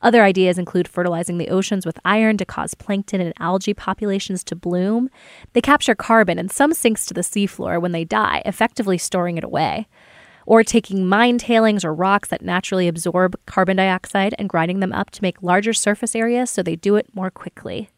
Other 0.00 0.22
ideas 0.22 0.56
include 0.56 0.88
fertilizing 0.88 1.36
the 1.36 1.50
oceans 1.50 1.84
with 1.84 2.00
iron 2.02 2.38
to 2.38 2.46
cause 2.46 2.72
plankton 2.72 3.20
and 3.20 3.34
algae 3.38 3.74
populations 3.74 4.42
to 4.44 4.56
bloom. 4.56 5.10
They 5.52 5.60
capture 5.60 5.94
carbon 5.94 6.38
and 6.38 6.50
some 6.50 6.72
sinks 6.72 7.04
to 7.04 7.12
the 7.12 7.20
seafloor 7.20 7.82
when 7.82 7.92
they 7.92 8.04
die, 8.04 8.40
effectively 8.46 8.96
storing 8.96 9.36
it 9.36 9.44
away 9.44 9.88
or 10.46 10.62
taking 10.62 11.06
mine 11.06 11.38
tailings 11.38 11.84
or 11.84 11.94
rocks 11.94 12.28
that 12.28 12.42
naturally 12.42 12.88
absorb 12.88 13.36
carbon 13.46 13.76
dioxide 13.76 14.34
and 14.38 14.48
grinding 14.48 14.80
them 14.80 14.92
up 14.92 15.10
to 15.10 15.22
make 15.22 15.42
larger 15.42 15.72
surface 15.72 16.14
areas 16.14 16.50
so 16.50 16.62
they 16.62 16.76
do 16.76 16.96
it 16.96 17.06
more 17.14 17.30
quickly. 17.30 17.88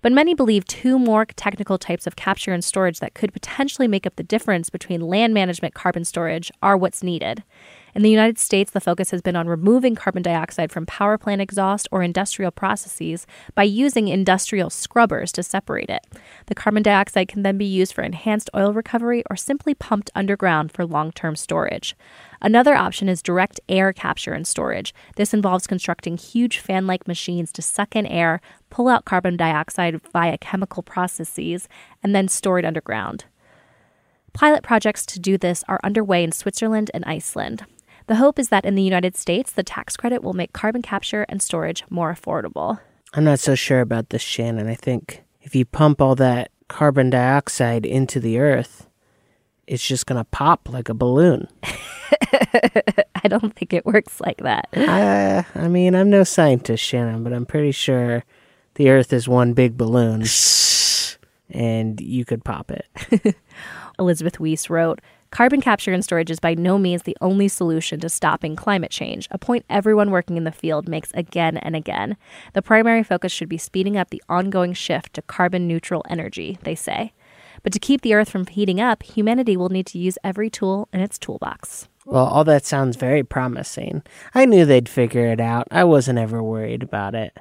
But 0.00 0.12
many 0.12 0.34
believe 0.34 0.64
two 0.64 0.98
more 0.98 1.26
technical 1.26 1.78
types 1.78 2.06
of 2.06 2.16
capture 2.16 2.52
and 2.52 2.64
storage 2.64 3.00
that 3.00 3.14
could 3.14 3.32
potentially 3.32 3.88
make 3.88 4.06
up 4.06 4.16
the 4.16 4.22
difference 4.22 4.70
between 4.70 5.00
land 5.00 5.34
management 5.34 5.74
carbon 5.74 6.04
storage 6.04 6.50
are 6.62 6.76
what's 6.76 7.02
needed. 7.02 7.42
In 7.94 8.02
the 8.02 8.10
United 8.10 8.38
States, 8.38 8.70
the 8.70 8.80
focus 8.80 9.10
has 9.10 9.22
been 9.22 9.36
on 9.36 9.48
removing 9.48 9.94
carbon 9.94 10.22
dioxide 10.22 10.70
from 10.70 10.86
power 10.86 11.16
plant 11.16 11.40
exhaust 11.40 11.88
or 11.90 12.02
industrial 12.02 12.50
processes 12.50 13.26
by 13.54 13.62
using 13.62 14.08
industrial 14.08 14.70
scrubbers 14.70 15.32
to 15.32 15.42
separate 15.42 15.88
it. 15.88 16.06
The 16.46 16.54
carbon 16.54 16.82
dioxide 16.82 17.28
can 17.28 17.42
then 17.42 17.56
be 17.56 17.64
used 17.64 17.92
for 17.94 18.02
enhanced 18.02 18.50
oil 18.54 18.72
recovery 18.72 19.24
or 19.30 19.36
simply 19.36 19.74
pumped 19.74 20.10
underground 20.14 20.72
for 20.72 20.84
long 20.84 21.12
term 21.12 21.34
storage. 21.34 21.96
Another 22.42 22.74
option 22.74 23.08
is 23.08 23.22
direct 23.22 23.58
air 23.68 23.92
capture 23.92 24.32
and 24.32 24.46
storage. 24.46 24.94
This 25.16 25.34
involves 25.34 25.66
constructing 25.66 26.16
huge 26.16 26.58
fan 26.58 26.86
like 26.86 27.08
machines 27.08 27.50
to 27.52 27.62
suck 27.62 27.96
in 27.96 28.06
air, 28.06 28.40
pull 28.70 28.88
out 28.88 29.06
carbon 29.06 29.36
dioxide 29.36 30.00
via 30.12 30.38
chemical 30.38 30.82
processes, 30.82 31.68
and 32.02 32.14
then 32.14 32.28
store 32.28 32.58
it 32.58 32.64
underground. 32.64 33.24
Pilot 34.34 34.62
projects 34.62 35.04
to 35.06 35.18
do 35.18 35.36
this 35.36 35.64
are 35.68 35.80
underway 35.82 36.22
in 36.22 36.30
Switzerland 36.30 36.90
and 36.94 37.04
Iceland. 37.06 37.64
The 38.08 38.16
hope 38.16 38.38
is 38.38 38.48
that 38.48 38.64
in 38.64 38.74
the 38.74 38.82
United 38.82 39.16
States, 39.16 39.52
the 39.52 39.62
tax 39.62 39.94
credit 39.94 40.22
will 40.22 40.32
make 40.32 40.54
carbon 40.54 40.80
capture 40.80 41.26
and 41.28 41.42
storage 41.42 41.84
more 41.90 42.12
affordable. 42.12 42.80
I'm 43.12 43.24
not 43.24 43.38
so 43.38 43.54
sure 43.54 43.82
about 43.82 44.08
this, 44.08 44.22
Shannon. 44.22 44.66
I 44.66 44.74
think 44.74 45.24
if 45.42 45.54
you 45.54 45.66
pump 45.66 46.00
all 46.00 46.14
that 46.14 46.50
carbon 46.68 47.10
dioxide 47.10 47.84
into 47.84 48.18
the 48.18 48.38
earth, 48.38 48.88
it's 49.66 49.86
just 49.86 50.06
going 50.06 50.16
to 50.18 50.24
pop 50.24 50.70
like 50.70 50.88
a 50.88 50.94
balloon. 50.94 51.48
I 51.62 53.28
don't 53.28 53.54
think 53.54 53.74
it 53.74 53.84
works 53.84 54.22
like 54.22 54.38
that. 54.38 54.68
I, 54.74 55.44
I 55.54 55.68
mean, 55.68 55.94
I'm 55.94 56.08
no 56.08 56.24
scientist, 56.24 56.82
Shannon, 56.82 57.22
but 57.22 57.34
I'm 57.34 57.44
pretty 57.44 57.72
sure 57.72 58.24
the 58.76 58.88
earth 58.88 59.12
is 59.12 59.28
one 59.28 59.52
big 59.52 59.76
balloon 59.76 60.24
and 61.50 62.00
you 62.00 62.24
could 62.24 62.42
pop 62.42 62.70
it. 62.70 63.36
Elizabeth 63.98 64.40
Weiss 64.40 64.70
wrote, 64.70 65.00
Carbon 65.30 65.60
capture 65.60 65.92
and 65.92 66.02
storage 66.02 66.30
is 66.30 66.40
by 66.40 66.54
no 66.54 66.78
means 66.78 67.02
the 67.02 67.16
only 67.20 67.48
solution 67.48 68.00
to 68.00 68.08
stopping 68.08 68.56
climate 68.56 68.90
change, 68.90 69.28
a 69.30 69.38
point 69.38 69.64
everyone 69.68 70.10
working 70.10 70.36
in 70.36 70.44
the 70.44 70.52
field 70.52 70.88
makes 70.88 71.10
again 71.12 71.58
and 71.58 71.76
again. 71.76 72.16
The 72.54 72.62
primary 72.62 73.02
focus 73.02 73.30
should 73.30 73.48
be 73.48 73.58
speeding 73.58 73.96
up 73.96 74.10
the 74.10 74.22
ongoing 74.28 74.72
shift 74.72 75.14
to 75.14 75.22
carbon 75.22 75.68
neutral 75.68 76.04
energy, 76.08 76.58
they 76.62 76.74
say. 76.74 77.12
But 77.62 77.72
to 77.72 77.78
keep 77.78 78.00
the 78.00 78.14
Earth 78.14 78.30
from 78.30 78.46
heating 78.46 78.80
up, 78.80 79.02
humanity 79.02 79.56
will 79.56 79.68
need 79.68 79.86
to 79.88 79.98
use 79.98 80.16
every 80.24 80.48
tool 80.48 80.88
in 80.92 81.00
its 81.00 81.18
toolbox. 81.18 81.88
Well, 82.06 82.24
all 82.24 82.44
that 82.44 82.64
sounds 82.64 82.96
very 82.96 83.22
promising. 83.22 84.02
I 84.34 84.46
knew 84.46 84.64
they'd 84.64 84.88
figure 84.88 85.26
it 85.26 85.40
out. 85.40 85.68
I 85.70 85.84
wasn't 85.84 86.18
ever 86.18 86.42
worried 86.42 86.82
about 86.82 87.14
it. 87.14 87.36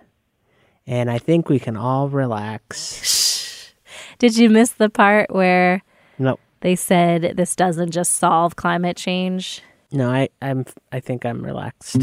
And 0.85 1.09
I 1.09 1.19
think 1.19 1.47
we 1.47 1.59
can 1.59 1.77
all 1.77 2.09
relax. 2.09 3.73
Did 4.19 4.35
you 4.37 4.49
miss 4.49 4.71
the 4.71 4.89
part 4.89 5.33
where 5.33 5.83
Nope. 6.19 6.39
They 6.61 6.75
said 6.75 7.33
this 7.37 7.55
doesn't 7.55 7.91
just 7.91 8.13
solve 8.13 8.55
climate 8.55 8.97
change? 8.97 9.61
No, 9.91 10.09
I, 10.09 10.29
I'm. 10.41 10.65
I 10.91 10.99
think 10.99 11.25
I'm 11.25 11.43
relaxed. 11.43 12.01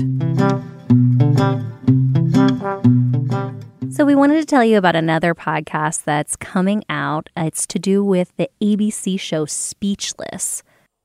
So, 3.90 4.04
we 4.04 4.14
wanted 4.14 4.40
to 4.40 4.46
tell 4.46 4.64
you 4.64 4.78
about 4.78 4.96
another 4.96 5.34
podcast 5.34 6.04
that's 6.04 6.34
coming 6.34 6.82
out. 6.88 7.28
It's 7.37 7.66
to 7.68 7.78
do 7.78 8.02
with 8.02 8.32
the 8.37 8.50
ABC 8.62 9.20
show 9.20 9.44
Speechless. 9.44 10.62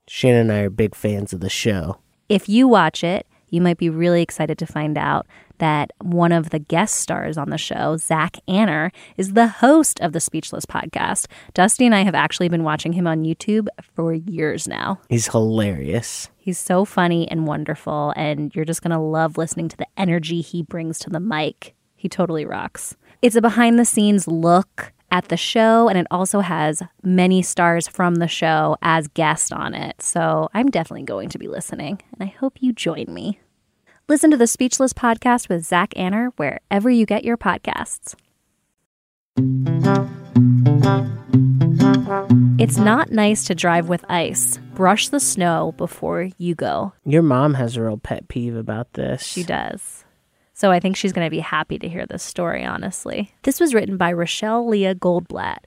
Shannon 0.07 0.41
and 0.41 0.51
I 0.51 0.59
are 0.61 0.69
big 0.69 0.95
fans 0.95 1.33
of 1.33 1.39
the 1.39 1.49
show. 1.49 1.97
If 2.29 2.49
you 2.49 2.67
watch 2.67 3.03
it, 3.03 3.27
you 3.49 3.61
might 3.61 3.77
be 3.77 3.89
really 3.89 4.21
excited 4.21 4.57
to 4.57 4.65
find 4.65 4.97
out 4.97 5.27
that 5.59 5.91
one 6.01 6.31
of 6.31 6.49
the 6.49 6.59
guest 6.59 6.95
stars 6.95 7.37
on 7.37 7.49
the 7.49 7.57
show, 7.57 7.97
Zach 7.97 8.37
Anner, 8.47 8.91
is 9.17 9.33
the 9.33 9.47
host 9.47 9.99
of 9.99 10.13
the 10.13 10.19
Speechless 10.19 10.65
podcast. 10.65 11.27
Dusty 11.53 11.85
and 11.85 11.93
I 11.93 12.03
have 12.03 12.15
actually 12.15 12.49
been 12.49 12.63
watching 12.63 12.93
him 12.93 13.07
on 13.07 13.23
YouTube 13.23 13.67
for 13.95 14.13
years 14.13 14.67
now. 14.67 14.99
He's 15.09 15.27
hilarious. 15.27 16.29
He's 16.37 16.57
so 16.57 16.85
funny 16.85 17.29
and 17.29 17.45
wonderful, 17.45 18.13
and 18.15 18.55
you're 18.55 18.65
just 18.65 18.81
going 18.81 18.91
to 18.91 18.99
love 18.99 19.37
listening 19.37 19.69
to 19.69 19.77
the 19.77 19.87
energy 19.97 20.41
he 20.41 20.63
brings 20.63 20.97
to 20.99 21.09
the 21.09 21.19
mic. 21.19 21.75
He 21.95 22.07
totally 22.07 22.45
rocks. 22.45 22.95
It's 23.21 23.35
a 23.35 23.41
behind 23.41 23.77
the 23.77 23.85
scenes 23.85 24.27
look 24.27 24.93
at 25.11 25.29
the 25.29 25.37
show, 25.37 25.87
and 25.87 25.97
it 25.97 26.07
also 26.11 26.39
has 26.39 26.83
many 27.03 27.41
stars 27.41 27.87
from 27.87 28.15
the 28.15 28.27
show 28.27 28.77
as 28.81 29.07
guests 29.09 29.51
on 29.51 29.73
it. 29.73 30.01
So 30.01 30.49
I'm 30.53 30.69
definitely 30.69 31.03
going 31.03 31.29
to 31.29 31.39
be 31.39 31.47
listening, 31.47 32.01
and 32.11 32.21
I 32.21 32.33
hope 32.33 32.57
you 32.61 32.73
join 32.73 33.05
me. 33.13 33.39
Listen 34.07 34.31
to 34.31 34.37
the 34.37 34.47
Speechless 34.47 34.93
podcast 34.93 35.49
with 35.49 35.65
Zach 35.65 35.93
Anner 35.95 36.31
wherever 36.37 36.89
you 36.89 37.05
get 37.05 37.23
your 37.23 37.37
podcasts. 37.37 38.15
It's 42.59 42.77
not 42.77 43.11
nice 43.11 43.45
to 43.45 43.55
drive 43.55 43.87
with 43.87 44.03
ice. 44.09 44.57
Brush 44.73 45.09
the 45.09 45.19
snow 45.19 45.73
before 45.77 46.29
you 46.37 46.55
go. 46.55 46.93
Your 47.05 47.21
mom 47.21 47.53
has 47.53 47.77
a 47.77 47.83
real 47.83 47.97
pet 47.97 48.27
peeve 48.27 48.55
about 48.55 48.93
this. 48.93 49.23
She 49.23 49.43
does. 49.43 49.98
So 50.59 50.71
I 50.71 50.81
think 50.81 50.97
she's 50.97 51.13
going 51.13 51.25
to 51.25 51.31
be 51.31 51.39
happy 51.39 51.79
to 51.79 51.87
hear 51.87 52.05
this 52.05 52.21
story, 52.21 52.65
honestly. 52.65 53.31
This 53.43 53.61
was 53.61 53.73
written 53.73 53.95
by 53.95 54.11
Rochelle 54.11 54.67
Leah 54.67 54.93
Goldblatt 54.93 55.59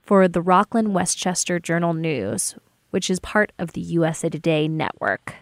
for 0.00 0.28
the 0.28 0.40
Rockland 0.40 0.94
Westchester 0.94 1.58
Journal 1.58 1.92
News, 1.92 2.54
which 2.90 3.10
is 3.10 3.18
part 3.18 3.50
of 3.58 3.72
the 3.72 3.80
USA 3.80 4.28
Today 4.28 4.68
network. 4.68 5.34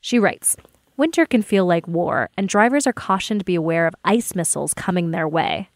She 0.00 0.18
writes 0.18 0.56
Winter 0.96 1.26
can 1.26 1.42
feel 1.42 1.66
like 1.66 1.86
war, 1.86 2.30
and 2.38 2.48
drivers 2.48 2.86
are 2.86 2.92
cautioned 2.94 3.40
to 3.40 3.44
be 3.44 3.54
aware 3.54 3.86
of 3.86 3.94
ice 4.02 4.34
missiles 4.34 4.72
coming 4.72 5.10
their 5.10 5.28
way. 5.28 5.68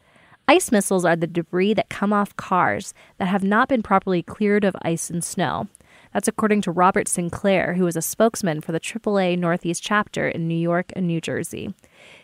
Ice 0.48 0.72
missiles 0.72 1.04
are 1.04 1.14
the 1.14 1.26
debris 1.26 1.74
that 1.74 1.90
come 1.90 2.14
off 2.14 2.34
cars 2.36 2.94
that 3.18 3.28
have 3.28 3.44
not 3.44 3.68
been 3.68 3.82
properly 3.82 4.22
cleared 4.22 4.64
of 4.64 4.74
ice 4.80 5.10
and 5.10 5.22
snow. 5.22 5.68
That's 6.14 6.28
according 6.28 6.62
to 6.62 6.72
Robert 6.72 7.06
Sinclair, 7.06 7.74
who 7.74 7.86
is 7.86 7.96
a 7.96 8.02
spokesman 8.02 8.62
for 8.62 8.72
the 8.72 8.80
AAA 8.80 9.38
Northeast 9.38 9.82
chapter 9.82 10.26
in 10.26 10.48
New 10.48 10.54
York 10.54 10.90
and 10.96 11.06
New 11.06 11.20
Jersey. 11.20 11.74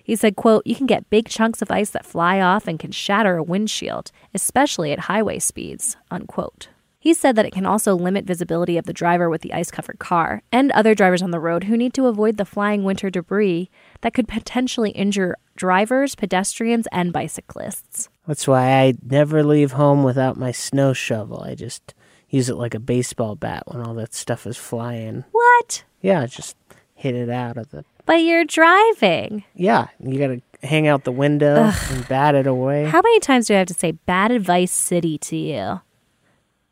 He 0.09 0.17
said, 0.17 0.37
quote, 0.37 0.67
You 0.67 0.75
can 0.75 0.87
get 0.87 1.11
big 1.11 1.29
chunks 1.29 1.61
of 1.61 1.71
ice 1.71 1.91
that 1.91 2.07
fly 2.07 2.41
off 2.41 2.67
and 2.67 2.79
can 2.79 2.93
shatter 2.93 3.37
a 3.37 3.43
windshield, 3.43 4.11
especially 4.33 4.91
at 4.91 5.00
highway 5.00 5.38
speeds, 5.38 5.99
unquote. 6.11 6.71
He 6.99 7.12
said 7.12 7.37
that 7.37 7.45
it 7.45 7.53
can 7.53 7.67
also 7.67 7.95
limit 7.95 8.25
visibility 8.25 8.79
of 8.79 8.87
the 8.87 8.95
driver 8.95 9.29
with 9.29 9.43
the 9.43 9.53
ice 9.53 9.71
covered 9.71 9.99
car 9.99 10.41
and 10.50 10.73
other 10.73 10.95
drivers 10.95 11.21
on 11.21 11.31
the 11.31 11.38
road 11.38 11.65
who 11.65 11.77
need 11.77 11.93
to 11.93 12.07
avoid 12.07 12.38
the 12.38 12.47
flying 12.47 12.85
winter 12.85 13.11
debris 13.11 13.69
that 14.00 14.15
could 14.15 14.27
potentially 14.27 14.93
injure 14.93 15.37
drivers, 15.57 16.15
pedestrians, 16.15 16.88
and 16.91 17.12
bicyclists. 17.12 18.09
That's 18.27 18.49
why 18.49 18.81
I 18.81 18.95
never 19.05 19.45
leave 19.45 19.73
home 19.73 20.05
without 20.05 20.38
my 20.38 20.53
snow 20.53 20.95
shovel. 20.95 21.43
I 21.43 21.55
just 21.55 21.93
use 22.31 22.49
it 22.49 22.57
like 22.57 22.75
a 22.75 22.81
baseball 22.81 23.37
bat 23.37 23.65
when 23.67 23.83
all 23.83 23.93
that 23.97 24.15
stuff 24.15 24.47
is 24.47 24.57
flying. 24.57 25.27
What? 25.33 25.85
Yeah, 26.00 26.25
just 26.25 26.57
hit 26.99 27.14
it 27.14 27.31
out 27.31 27.57
of 27.57 27.71
the. 27.71 27.85
But 28.07 28.23
you're 28.23 28.45
driving. 28.45 29.45
Yeah, 29.55 29.87
you 30.00 30.19
gotta 30.19 30.43
hang 30.67 30.88
out 30.88 31.05
the 31.05 31.12
window 31.12 31.73
and 31.90 32.09
bat 32.09 32.35
it 32.35 32.47
away. 32.47 32.87
How 32.87 33.00
many 33.00 33.21
times 33.21 33.47
do 33.47 33.55
I 33.55 33.59
have 33.59 33.69
to 33.69 33.75
say 33.75 33.93
bad 33.93 34.33
advice 34.33 34.73
city 34.73 35.17
to 35.19 35.37
you? 35.37 35.81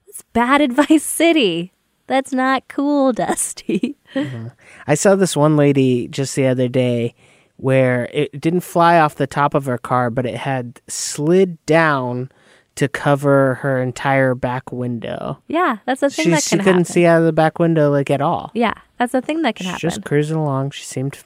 It's 0.09 0.25
bad 0.33 0.61
advice 0.69 1.05
city. 1.05 1.73
That's 2.09 2.33
not 2.33 2.67
cool, 2.69 3.13
Dusty. 3.15 3.97
Uh-huh. 4.15 4.51
I 4.87 4.95
saw 4.95 5.15
this 5.15 5.37
one 5.37 5.57
lady 5.57 6.09
just 6.09 6.35
the 6.35 6.47
other 6.47 6.69
day 6.69 7.15
where 7.57 8.09
it 8.13 8.41
didn't 8.41 8.61
fly 8.61 8.99
off 8.99 9.15
the 9.15 9.27
top 9.27 9.55
of 9.55 9.67
her 9.67 9.79
car, 9.79 10.11
but 10.11 10.27
it 10.27 10.37
had 10.37 10.81
slid 10.89 11.65
down 11.67 12.31
to 12.77 12.89
cover 12.89 13.55
her 13.57 13.81
entire 13.83 14.35
back 14.35 14.71
window. 14.73 15.39
yeah, 15.49 15.79
that's 15.87 16.03
a 16.03 16.11
thing 16.11 16.25
She, 16.27 16.31
that 16.31 16.43
can 16.45 16.59
she 16.59 16.65
couldn't 16.65 16.67
happen. 16.67 16.85
see 16.85 17.07
out 17.07 17.19
of 17.21 17.25
the 17.27 17.33
back 17.33 17.59
window 17.59 17.91
like 17.91 18.11
at 18.11 18.21
all. 18.21 18.51
Yeah, 18.55 18.75
that's 18.99 19.15
a 19.15 19.21
thing 19.23 19.43
that 19.43 19.57
can 19.57 19.65
She's 19.65 19.71
happen. 19.73 19.81
just 19.91 20.05
cruising 20.05 20.37
along. 20.37 20.71
She 20.73 20.85
seemed 20.85 21.19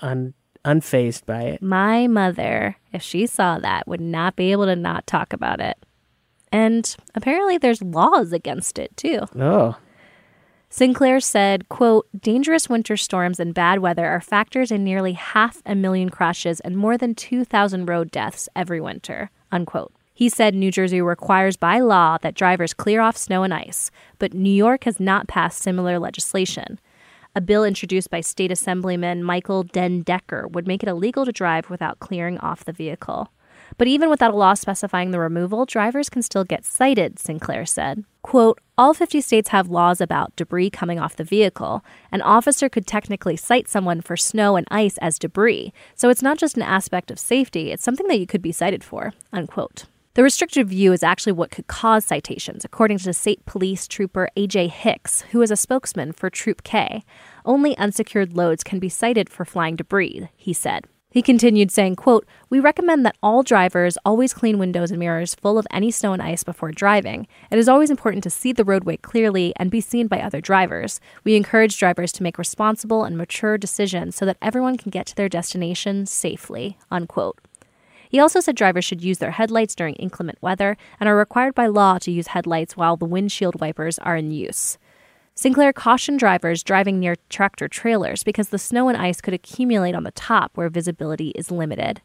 un, 0.00 0.34
unfazed 0.64 1.24
by 1.26 1.42
it. 1.42 1.62
My 1.62 2.06
mother, 2.06 2.76
if 2.92 3.02
she 3.02 3.26
saw 3.26 3.58
that, 3.58 3.88
would 3.88 4.00
not 4.00 4.36
be 4.36 4.52
able 4.52 4.66
to 4.66 4.76
not 4.76 5.06
talk 5.06 5.32
about 5.32 5.60
it. 5.60 5.78
And 6.52 6.94
apparently 7.14 7.58
there's 7.58 7.82
laws 7.82 8.32
against 8.32 8.78
it 8.78 8.96
too. 8.96 9.20
Oh, 9.36 9.76
Sinclair 10.68 11.20
said, 11.20 11.68
quote, 11.68 12.06
dangerous 12.20 12.68
winter 12.68 12.96
storms 12.96 13.38
and 13.38 13.54
bad 13.54 13.78
weather 13.78 14.06
are 14.06 14.20
factors 14.20 14.72
in 14.72 14.82
nearly 14.82 15.12
half 15.12 15.62
a 15.64 15.74
million 15.74 16.10
crashes 16.10 16.58
and 16.60 16.76
more 16.76 16.98
than 16.98 17.14
2,000 17.14 17.86
road 17.86 18.10
deaths 18.10 18.48
every 18.56 18.80
winter, 18.80 19.30
unquote. 19.52 19.93
He 20.16 20.28
said 20.28 20.54
New 20.54 20.70
Jersey 20.70 21.02
requires 21.02 21.56
by 21.56 21.80
law 21.80 22.18
that 22.18 22.36
drivers 22.36 22.72
clear 22.72 23.00
off 23.00 23.16
snow 23.16 23.42
and 23.42 23.52
ice, 23.52 23.90
but 24.20 24.32
New 24.32 24.48
York 24.48 24.84
has 24.84 25.00
not 25.00 25.26
passed 25.26 25.58
similar 25.58 25.98
legislation. 25.98 26.78
A 27.34 27.40
bill 27.40 27.64
introduced 27.64 28.10
by 28.10 28.20
State 28.20 28.52
Assemblyman 28.52 29.24
Michael 29.24 29.64
DenDekker 29.64 30.52
would 30.52 30.68
make 30.68 30.84
it 30.84 30.88
illegal 30.88 31.24
to 31.24 31.32
drive 31.32 31.68
without 31.68 31.98
clearing 31.98 32.38
off 32.38 32.64
the 32.64 32.72
vehicle. 32.72 33.32
But 33.76 33.88
even 33.88 34.08
without 34.08 34.32
a 34.32 34.36
law 34.36 34.54
specifying 34.54 35.10
the 35.10 35.18
removal, 35.18 35.64
drivers 35.66 36.08
can 36.08 36.22
still 36.22 36.44
get 36.44 36.64
cited, 36.64 37.18
Sinclair 37.18 37.66
said. 37.66 38.04
Quote, 38.22 38.60
all 38.78 38.94
50 38.94 39.20
states 39.20 39.48
have 39.48 39.68
laws 39.68 40.00
about 40.00 40.36
debris 40.36 40.70
coming 40.70 41.00
off 41.00 41.16
the 41.16 41.24
vehicle. 41.24 41.84
An 42.12 42.22
officer 42.22 42.68
could 42.68 42.86
technically 42.86 43.36
cite 43.36 43.66
someone 43.66 44.00
for 44.00 44.16
snow 44.16 44.54
and 44.54 44.68
ice 44.70 44.96
as 44.98 45.18
debris, 45.18 45.72
so 45.96 46.08
it's 46.08 46.22
not 46.22 46.38
just 46.38 46.56
an 46.56 46.62
aspect 46.62 47.10
of 47.10 47.18
safety, 47.18 47.72
it's 47.72 47.82
something 47.82 48.06
that 48.06 48.20
you 48.20 48.28
could 48.28 48.42
be 48.42 48.52
cited 48.52 48.84
for, 48.84 49.12
unquote. 49.32 49.86
The 50.14 50.22
restrictive 50.22 50.68
view 50.68 50.92
is 50.92 51.02
actually 51.02 51.32
what 51.32 51.50
could 51.50 51.66
cause 51.66 52.04
citations, 52.04 52.64
according 52.64 52.98
to 52.98 53.12
state 53.12 53.44
police 53.46 53.88
trooper 53.88 54.28
AJ 54.36 54.70
Hicks, 54.70 55.22
who 55.32 55.42
is 55.42 55.50
a 55.50 55.56
spokesman 55.56 56.12
for 56.12 56.30
Troop 56.30 56.62
K. 56.62 57.02
Only 57.44 57.76
unsecured 57.78 58.36
loads 58.36 58.62
can 58.62 58.78
be 58.78 58.88
cited 58.88 59.28
for 59.28 59.44
flying 59.44 59.74
debris, 59.74 60.28
he 60.36 60.52
said. 60.52 60.84
He 61.10 61.20
continued 61.20 61.72
saying, 61.72 61.96
quote, 61.96 62.28
We 62.48 62.60
recommend 62.60 63.04
that 63.04 63.16
all 63.24 63.42
drivers 63.42 63.98
always 64.04 64.32
clean 64.32 64.56
windows 64.56 64.92
and 64.92 65.00
mirrors 65.00 65.34
full 65.34 65.58
of 65.58 65.66
any 65.72 65.90
snow 65.90 66.12
and 66.12 66.22
ice 66.22 66.44
before 66.44 66.70
driving. 66.70 67.26
It 67.50 67.58
is 67.58 67.68
always 67.68 67.90
important 67.90 68.22
to 68.22 68.30
see 68.30 68.52
the 68.52 68.64
roadway 68.64 68.96
clearly 68.98 69.52
and 69.56 69.68
be 69.68 69.80
seen 69.80 70.06
by 70.06 70.20
other 70.20 70.40
drivers. 70.40 71.00
We 71.24 71.34
encourage 71.34 71.76
drivers 71.76 72.12
to 72.12 72.22
make 72.22 72.38
responsible 72.38 73.02
and 73.02 73.18
mature 73.18 73.58
decisions 73.58 74.14
so 74.14 74.24
that 74.26 74.38
everyone 74.40 74.78
can 74.78 74.90
get 74.90 75.06
to 75.06 75.16
their 75.16 75.28
destination 75.28 76.06
safely, 76.06 76.78
unquote. 76.88 77.40
He 78.14 78.20
also 78.20 78.38
said 78.38 78.54
drivers 78.54 78.84
should 78.84 79.02
use 79.02 79.18
their 79.18 79.32
headlights 79.32 79.74
during 79.74 79.96
inclement 79.96 80.40
weather 80.40 80.76
and 81.00 81.08
are 81.08 81.16
required 81.16 81.52
by 81.52 81.66
law 81.66 81.98
to 81.98 82.12
use 82.12 82.28
headlights 82.28 82.76
while 82.76 82.96
the 82.96 83.04
windshield 83.04 83.60
wipers 83.60 83.98
are 83.98 84.16
in 84.16 84.30
use. 84.30 84.78
Sinclair 85.34 85.72
cautioned 85.72 86.20
drivers 86.20 86.62
driving 86.62 87.00
near 87.00 87.16
tractor 87.28 87.66
trailers 87.66 88.22
because 88.22 88.50
the 88.50 88.56
snow 88.56 88.88
and 88.88 88.96
ice 88.96 89.20
could 89.20 89.34
accumulate 89.34 89.96
on 89.96 90.04
the 90.04 90.12
top 90.12 90.52
where 90.54 90.68
visibility 90.68 91.30
is 91.30 91.50
limited. 91.50 92.02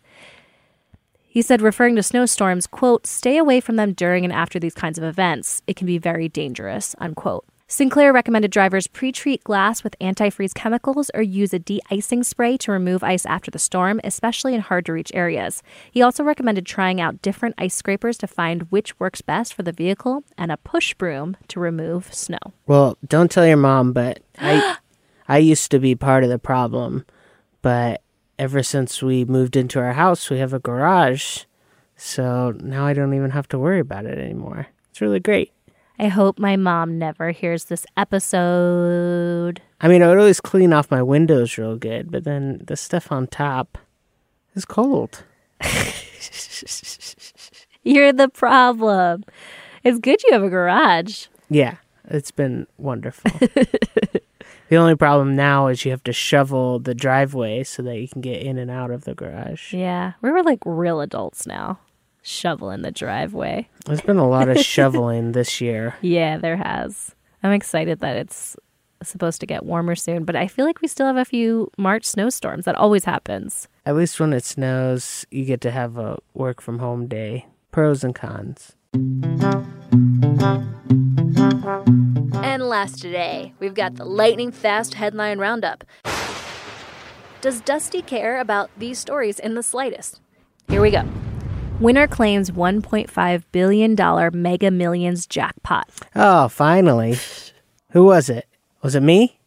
He 1.28 1.44
said, 1.44 1.62
referring 1.62 1.96
to 1.98 2.02
snowstorms, 2.02 2.66
quote, 2.66 3.06
stay 3.06 3.38
away 3.38 3.60
from 3.60 3.76
them 3.76 3.94
during 3.94 4.24
and 4.24 4.34
after 4.34 4.60
these 4.60 4.74
kinds 4.74 4.98
of 4.98 5.04
events. 5.04 5.62
It 5.68 5.76
can 5.76 5.86
be 5.86 6.00
very 6.00 6.28
dangerous, 6.28 6.96
unquote. 6.98 7.46
Sinclair 7.72 8.12
recommended 8.12 8.50
drivers 8.50 8.88
pre 8.88 9.12
treat 9.12 9.44
glass 9.44 9.84
with 9.84 9.96
antifreeze 10.02 10.56
chemicals 10.56 11.12
or 11.14 11.22
use 11.22 11.54
a 11.54 11.60
de 11.60 11.80
icing 11.92 12.24
spray 12.24 12.58
to 12.58 12.72
remove 12.72 13.04
ice 13.04 13.28
after 13.28 13.52
the 13.52 13.60
storm, 13.60 14.02
especially 14.04 14.56
in 14.56 14.62
hard 14.62 14.88
to 14.88 14.92
reach 14.92 15.12
areas. 15.14 15.62
He 15.92 16.02
also 16.02 16.24
recommended 16.24 16.66
trying 16.66 17.00
out 17.00 17.22
different 17.22 17.54
ice 17.60 17.76
scrapers 17.76 18.18
to 18.18 18.28
find 18.28 18.64
which 18.72 19.00
works 19.00 19.22
best 19.22 19.54
for 19.54 19.62
the 19.62 19.72
vehicle 19.72 20.24
and 20.36 20.52
a 20.52 20.58
push 20.58 20.96
broom 20.96 21.38
to 21.50 21.60
remove 21.60 22.12
snow. 22.12 22.40
Well, 22.66 22.98
don't 23.08 23.30
tell 23.30 23.46
your 23.46 23.56
mom, 23.56 23.94
but 23.94 24.20
I 24.40 24.78
I 25.28 25.38
used 25.38 25.70
to 25.70 25.78
be 25.78 25.94
part 25.94 26.24
of 26.24 26.32
the 26.32 26.40
problem, 26.40 27.06
but 27.62 28.02
ever 28.40 28.64
since 28.64 29.04
we 29.04 29.26
moved 29.26 29.56
into 29.56 29.78
our 29.78 29.94
house, 29.94 30.32
we 30.32 30.40
have 30.40 30.54
a 30.54 30.60
garage. 30.60 31.44
So 31.96 32.52
now 32.60 32.88
I 32.88 32.94
don't 32.94 33.14
even 33.14 33.30
have 33.30 33.48
to 33.50 33.60
worry 33.60 33.80
about 33.80 34.08
it 34.08 34.18
anymore. 34.18 34.66
It's 34.90 35.02
really 35.02 35.20
great. 35.20 35.54
I 36.02 36.08
hope 36.08 36.40
my 36.40 36.56
mom 36.56 36.98
never 36.98 37.32
hears 37.32 37.66
this 37.66 37.86
episode. 37.98 39.62
I 39.82 39.90
mean, 39.90 40.02
I 40.02 40.08
would 40.08 40.18
always 40.18 40.40
clean 40.40 40.72
off 40.72 40.90
my 40.90 41.04
windows 41.04 41.58
real 41.58 41.76
good, 41.76 42.10
but 42.10 42.24
then 42.24 42.64
the 42.66 42.78
stuff 42.78 43.12
on 43.12 43.28
top 43.28 43.78
is 44.56 44.64
cold. 44.64 45.26
You're 47.84 48.14
the 48.14 48.30
problem. 48.30 49.26
It's 49.84 50.00
good 50.00 50.24
you 50.24 50.32
have 50.32 50.44
a 50.44 50.50
garage. 50.50 51.28
Yeah, 51.50 51.76
it's 52.06 52.32
been 52.32 52.66
wonderful. 52.78 53.32
the 54.70 54.78
only 54.78 54.96
problem 54.96 55.36
now 55.36 55.68
is 55.68 55.84
you 55.84 55.92
have 55.92 56.04
to 56.06 56.14
shovel 56.14 56.80
the 56.80 56.96
driveway 56.96 57.66
so 57.66 57.84
that 57.84 58.00
you 58.00 58.08
can 58.08 58.22
get 58.22 58.42
in 58.42 58.58
and 58.58 58.72
out 58.72 58.92
of 58.92 59.04
the 59.04 59.16
garage. 59.16 59.74
Yeah, 59.74 60.14
we 60.22 60.32
were 60.32 60.44
like 60.44 60.60
real 60.66 61.02
adults 61.02 61.46
now. 61.46 61.80
Shoveling 62.30 62.84
the 62.84 62.92
driveway. 62.92 63.68
There's 63.88 64.02
been 64.02 64.20
a 64.20 64.30
lot 64.30 64.50
of 64.50 64.60
shoveling 64.60 65.32
this 65.34 65.60
year. 65.60 65.96
Yeah, 66.02 66.38
there 66.38 66.58
has. 66.58 67.16
I'm 67.42 67.54
excited 67.54 68.02
that 68.02 68.18
it's 68.18 68.56
supposed 69.02 69.40
to 69.40 69.48
get 69.48 69.66
warmer 69.66 69.96
soon, 69.96 70.26
but 70.26 70.36
I 70.36 70.48
feel 70.48 70.68
like 70.68 70.80
we 70.80 70.88
still 70.88 71.08
have 71.08 71.18
a 71.18 71.26
few 71.26 71.72
March 71.76 72.06
snowstorms. 72.06 72.66
That 72.66 72.76
always 72.76 73.06
happens. 73.06 73.68
At 73.84 73.96
least 73.96 74.20
when 74.20 74.32
it 74.32 74.46
snows, 74.46 75.26
you 75.32 75.44
get 75.44 75.60
to 75.62 75.72
have 75.72 75.98
a 75.98 76.20
work 76.36 76.62
from 76.62 76.78
home 76.78 77.08
day. 77.08 77.48
Pros 77.72 78.04
and 78.04 78.14
cons. 78.14 78.76
And 82.44 82.62
last 82.62 83.02
today, 83.02 83.54
we've 83.58 83.74
got 83.74 83.96
the 83.96 84.06
lightning 84.06 84.52
fast 84.52 84.94
headline 84.94 85.40
roundup. 85.40 85.84
Does 87.42 87.62
Dusty 87.62 88.04
care 88.04 88.40
about 88.40 88.70
these 88.78 89.00
stories 89.00 89.40
in 89.40 89.56
the 89.56 89.64
slightest? 89.64 90.22
Here 90.68 90.82
we 90.82 90.92
go. 90.92 91.04
Winner 91.80 92.08
claims 92.08 92.52
$1.5 92.52 93.44
billion 93.54 94.42
mega 94.42 94.70
millions 94.70 95.26
jackpot. 95.26 95.90
Oh, 96.14 96.50
finally. 96.50 97.16
Who 97.92 98.04
was 98.04 98.30
it? 98.30 98.48
Was 98.82 98.96
it 98.96 99.02
me? 99.02 99.40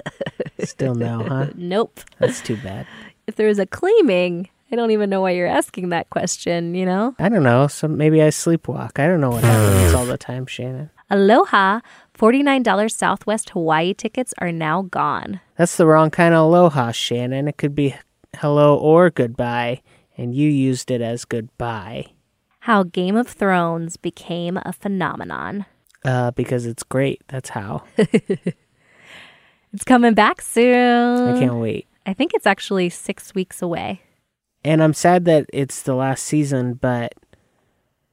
Still 0.64 0.94
no, 0.94 1.22
huh? 1.22 1.46
Nope. 1.54 2.00
That's 2.18 2.42
too 2.42 2.58
bad. 2.58 2.86
If 3.26 3.36
there 3.36 3.48
is 3.48 3.58
a 3.58 3.64
claiming, 3.64 4.50
I 4.70 4.76
don't 4.76 4.90
even 4.90 5.08
know 5.08 5.22
why 5.22 5.30
you're 5.30 5.46
asking 5.46 5.88
that 5.88 6.10
question, 6.10 6.74
you 6.74 6.84
know? 6.84 7.14
I 7.18 7.30
don't 7.30 7.42
know. 7.42 7.68
So 7.68 7.88
maybe 7.88 8.22
I 8.22 8.28
sleepwalk. 8.28 9.00
I 9.02 9.06
don't 9.06 9.22
know 9.22 9.30
what 9.30 9.42
happens 9.42 9.94
all 9.94 10.04
the 10.04 10.18
time, 10.18 10.44
Shannon. 10.44 10.90
Aloha, 11.08 11.80
$49 12.18 12.90
Southwest 12.92 13.50
Hawaii 13.50 13.94
tickets 13.94 14.34
are 14.38 14.52
now 14.52 14.82
gone. 14.82 15.40
That's 15.56 15.78
the 15.78 15.86
wrong 15.86 16.10
kind 16.10 16.34
of 16.34 16.44
aloha, 16.44 16.92
Shannon. 16.92 17.48
It 17.48 17.56
could 17.56 17.74
be 17.74 17.94
hello 18.36 18.76
or 18.76 19.08
goodbye, 19.08 19.80
and 20.16 20.34
you 20.34 20.48
used 20.48 20.90
it 20.90 21.00
as 21.00 21.24
goodbye. 21.24 22.06
How 22.60 22.82
Game 22.82 23.16
of 23.16 23.28
Thrones 23.28 23.96
became 23.96 24.58
a 24.64 24.72
phenomenon. 24.72 25.66
Uh, 26.04 26.30
because 26.32 26.66
it's 26.66 26.82
great. 26.82 27.22
That's 27.28 27.50
how. 27.50 27.84
It's 29.76 29.84
coming 29.84 30.14
back 30.14 30.40
soon. 30.40 31.28
I 31.28 31.38
can't 31.38 31.56
wait. 31.56 31.86
I 32.06 32.14
think 32.14 32.32
it's 32.32 32.46
actually 32.46 32.88
six 32.88 33.34
weeks 33.34 33.60
away. 33.60 34.00
And 34.64 34.82
I'm 34.82 34.94
sad 34.94 35.26
that 35.26 35.44
it's 35.52 35.82
the 35.82 35.94
last 35.94 36.24
season, 36.24 36.74
but 36.74 37.12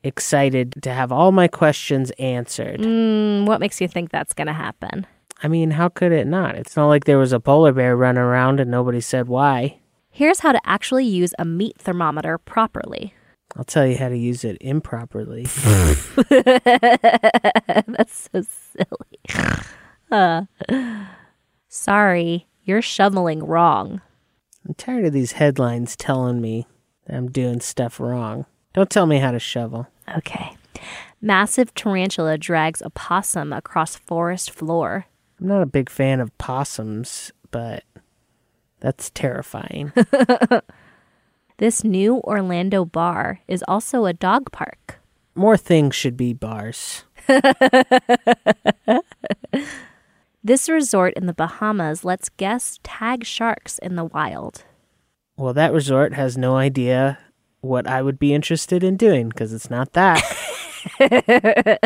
excited 0.04 0.76
to 0.84 0.92
have 0.92 1.10
all 1.10 1.32
my 1.32 1.48
questions 1.48 2.12
answered. 2.20 2.82
Mm, 2.82 3.46
what 3.46 3.62
makes 3.62 3.80
you 3.80 3.88
think 3.88 4.12
that's 4.12 4.34
going 4.34 4.48
to 4.48 4.54
happen? 4.54 5.08
I 5.42 5.48
mean, 5.48 5.72
how 5.72 5.88
could 5.88 6.12
it 6.12 6.28
not? 6.28 6.56
It's 6.56 6.76
not 6.76 6.88
like 6.88 7.06
there 7.06 7.18
was 7.18 7.32
a 7.32 7.40
polar 7.40 7.72
bear 7.72 7.96
running 7.96 8.22
around 8.22 8.60
and 8.60 8.70
nobody 8.70 9.00
said 9.00 9.30
why. 9.30 9.80
Here's 10.16 10.42
how 10.42 10.52
to 10.52 10.62
actually 10.64 11.06
use 11.06 11.34
a 11.40 11.46
meat 11.46 11.76
thermometer 11.80 12.38
properly. 12.38 13.16
I'll 13.56 13.64
tell 13.64 13.88
you 13.88 13.98
how 13.98 14.10
to 14.10 14.16
use 14.16 14.44
it 14.44 14.60
improperly. 14.62 15.44
That's 16.30 18.30
so 18.32 18.44
silly. 18.44 19.20
Uh, 20.12 20.44
sorry, 21.70 22.46
you're 22.66 22.84
shoveling 22.84 23.44
wrong. 23.44 24.00
I'm 24.68 24.76
tired 24.76 25.06
of 25.06 25.14
these 25.14 25.32
headlines 25.32 25.96
telling 25.96 26.40
me 26.40 26.68
that 27.08 27.18
I'm 27.18 27.32
doing 27.32 27.60
stuff 27.62 28.00
wrong. 28.00 28.46
Don't 28.76 28.92
tell 28.92 29.08
me 29.08 29.18
how 29.18 29.32
to 29.32 29.40
shovel. 29.40 29.88
Okay. 30.16 30.56
Massive 31.20 31.74
tarantula 31.74 32.38
drags 32.38 32.80
a 32.84 32.92
possum 32.92 33.52
across 33.52 33.96
forest 33.96 34.52
floor. 34.52 35.08
I'm 35.42 35.48
not 35.48 35.64
a 35.64 35.66
big 35.66 35.90
fan 35.90 36.20
of 36.20 36.38
possums, 36.38 37.32
but 37.50 37.84
that's 38.84 39.10
terrifying. 39.10 39.92
This 41.58 41.84
new 41.84 42.18
Orlando 42.22 42.84
bar 42.84 43.40
is 43.48 43.64
also 43.68 44.06
a 44.06 44.12
dog 44.12 44.52
park. 44.52 45.00
More 45.36 45.56
things 45.56 45.96
should 45.96 46.18
be 46.18 46.34
bars. 46.34 47.04
This 50.46 50.68
resort 50.68 51.14
in 51.14 51.26
the 51.26 51.34
Bahamas 51.34 52.04
lets 52.04 52.28
guests 52.28 52.80
tag 52.84 53.24
sharks 53.24 53.78
in 53.78 53.96
the 53.96 54.04
wild. 54.04 54.66
Well, 55.38 55.54
that 55.54 55.72
resort 55.72 56.14
has 56.16 56.38
no 56.38 56.58
idea 56.58 57.18
what 57.62 57.88
I 57.88 58.02
would 58.02 58.20
be 58.20 58.34
interested 58.34 58.84
in 58.84 58.98
doing 58.98 59.30
because 59.30 59.54
it's 59.54 59.70
not 59.70 59.94
that. 59.94 60.22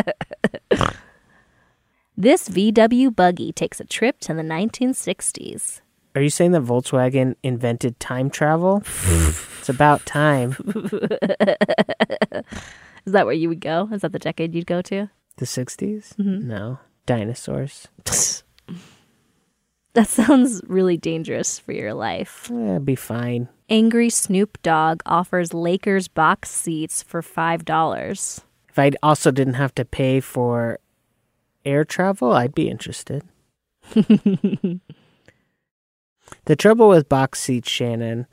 This 2.20 2.48
VW 2.48 3.14
buggy 3.14 3.52
takes 3.52 3.78
a 3.78 3.84
trip 3.84 4.18
to 4.22 4.34
the 4.34 4.42
1960s. 4.42 5.82
Are 6.18 6.20
you 6.20 6.30
saying 6.30 6.50
that 6.50 6.64
Volkswagen 6.64 7.36
invented 7.44 8.00
time 8.00 8.28
travel? 8.28 8.82
it's 9.04 9.68
about 9.68 10.04
time. 10.04 10.50
Is 13.06 13.12
that 13.12 13.24
where 13.24 13.32
you 13.32 13.48
would 13.48 13.60
go? 13.60 13.88
Is 13.92 14.00
that 14.00 14.10
the 14.10 14.18
decade 14.18 14.52
you'd 14.52 14.66
go 14.66 14.82
to? 14.82 15.10
The 15.36 15.44
60s? 15.44 16.16
Mm-hmm. 16.16 16.48
No. 16.48 16.80
Dinosaurs. 17.06 17.86
That 19.94 20.08
sounds 20.08 20.60
really 20.68 20.96
dangerous 20.96 21.58
for 21.58 21.72
your 21.72 21.94
life. 21.94 22.50
It'd 22.50 22.84
be 22.84 22.94
fine. 22.94 23.48
Angry 23.68 24.10
Snoop 24.10 24.60
Dogg 24.62 25.02
offers 25.06 25.54
Lakers 25.54 26.06
box 26.06 26.50
seats 26.50 27.02
for 27.02 27.20
$5. 27.20 28.40
If 28.68 28.78
I 28.78 28.92
also 29.02 29.30
didn't 29.32 29.54
have 29.54 29.74
to 29.76 29.84
pay 29.84 30.20
for 30.20 30.78
air 31.64 31.84
travel, 31.84 32.32
I'd 32.32 32.54
be 32.54 32.68
interested. 32.68 33.24
The 36.44 36.56
trouble 36.56 36.88
with 36.88 37.08
box 37.08 37.40
seats, 37.40 37.68
Shannon, 37.70 38.26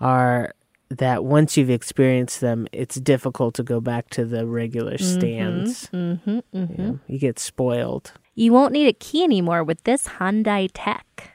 are 0.00 0.54
that 0.90 1.24
once 1.24 1.56
you've 1.56 1.70
experienced 1.70 2.40
them, 2.40 2.66
it's 2.72 2.96
difficult 2.96 3.54
to 3.54 3.62
go 3.62 3.80
back 3.80 4.08
to 4.10 4.24
the 4.24 4.46
regular 4.46 4.98
stands. 4.98 5.88
Mm-hmm, 5.88 6.38
mm-hmm. 6.54 6.82
Yeah, 6.82 6.92
you 7.06 7.18
get 7.18 7.38
spoiled. 7.38 8.12
You 8.34 8.52
won't 8.52 8.72
need 8.72 8.86
a 8.86 8.92
key 8.92 9.24
anymore 9.24 9.64
with 9.64 9.84
this 9.84 10.06
Hyundai 10.08 10.70
Tech. 10.72 11.32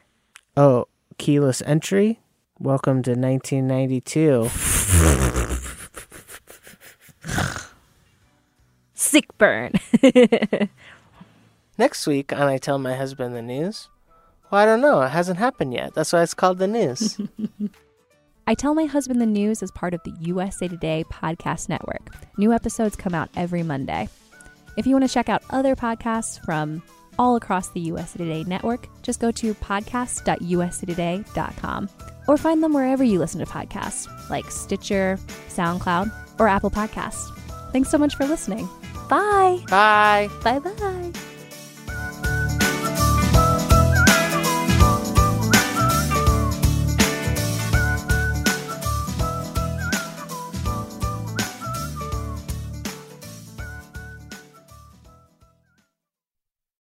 Oh, 0.58 0.88
keyless 1.18 1.62
entry? 1.66 2.20
Welcome 2.60 3.04
to 3.04 3.12
1992. 3.12 4.50
Sick 8.94 9.38
burn. 9.38 9.74
Next 11.78 12.08
week 12.08 12.32
on 12.32 12.44
I 12.44 12.58
Tell 12.58 12.80
My 12.80 12.96
Husband 12.96 13.36
the 13.36 13.42
News. 13.42 13.90
Well, 14.52 14.62
I 14.62 14.66
don't 14.66 14.82
know. 14.82 15.02
It 15.02 15.10
hasn't 15.10 15.40
happened 15.40 15.74
yet. 15.74 15.94
That's 15.94 16.12
why 16.14 16.22
it's 16.22 16.34
called 16.34 16.60
the 16.60 16.68
news. 16.68 17.20
I 18.48 18.54
Tell 18.56 18.76
My 18.76 18.86
Husband 18.86 19.22
the 19.22 19.26
News 19.26 19.64
is 19.64 19.72
part 19.72 19.94
of 19.94 20.02
the 20.04 20.12
USA 20.20 20.68
Today 20.68 21.06
podcast 21.10 21.70
network. 21.70 22.10
New 22.38 22.52
episodes 22.52 22.96
come 22.98 23.16
out 23.16 23.30
every 23.38 23.64
Monday. 23.64 24.10
If 24.78 24.86
you 24.86 24.94
want 24.94 25.08
to 25.08 25.14
check 25.14 25.30
out 25.30 25.44
other 25.50 25.76
podcasts 25.76 26.44
from 26.44 26.84
all 27.18 27.36
across 27.36 27.70
the 27.70 27.80
USA 27.80 28.18
Today 28.18 28.44
network, 28.44 28.88
just 29.02 29.20
go 29.22 29.32
to 29.32 29.54
podcast.usatoday.com 29.56 31.90
or 32.28 32.38
find 32.38 32.64
them 32.64 32.74
wherever 32.74 33.04
you 33.04 33.20
listen 33.20 33.40
to 33.40 33.46
podcasts, 33.46 34.08
like 34.30 34.50
Stitcher, 34.52 35.18
SoundCloud, 35.50 36.12
or 36.40 36.48
Apple 36.48 36.72
Podcasts. 36.72 37.36
Thanks 37.72 37.90
so 37.90 37.98
much 37.98 38.16
for 38.16 38.26
listening. 38.26 38.68
Bye. 39.10 39.60
Bye. 39.70 40.30
Bye 40.44 40.60
bye. 40.60 41.12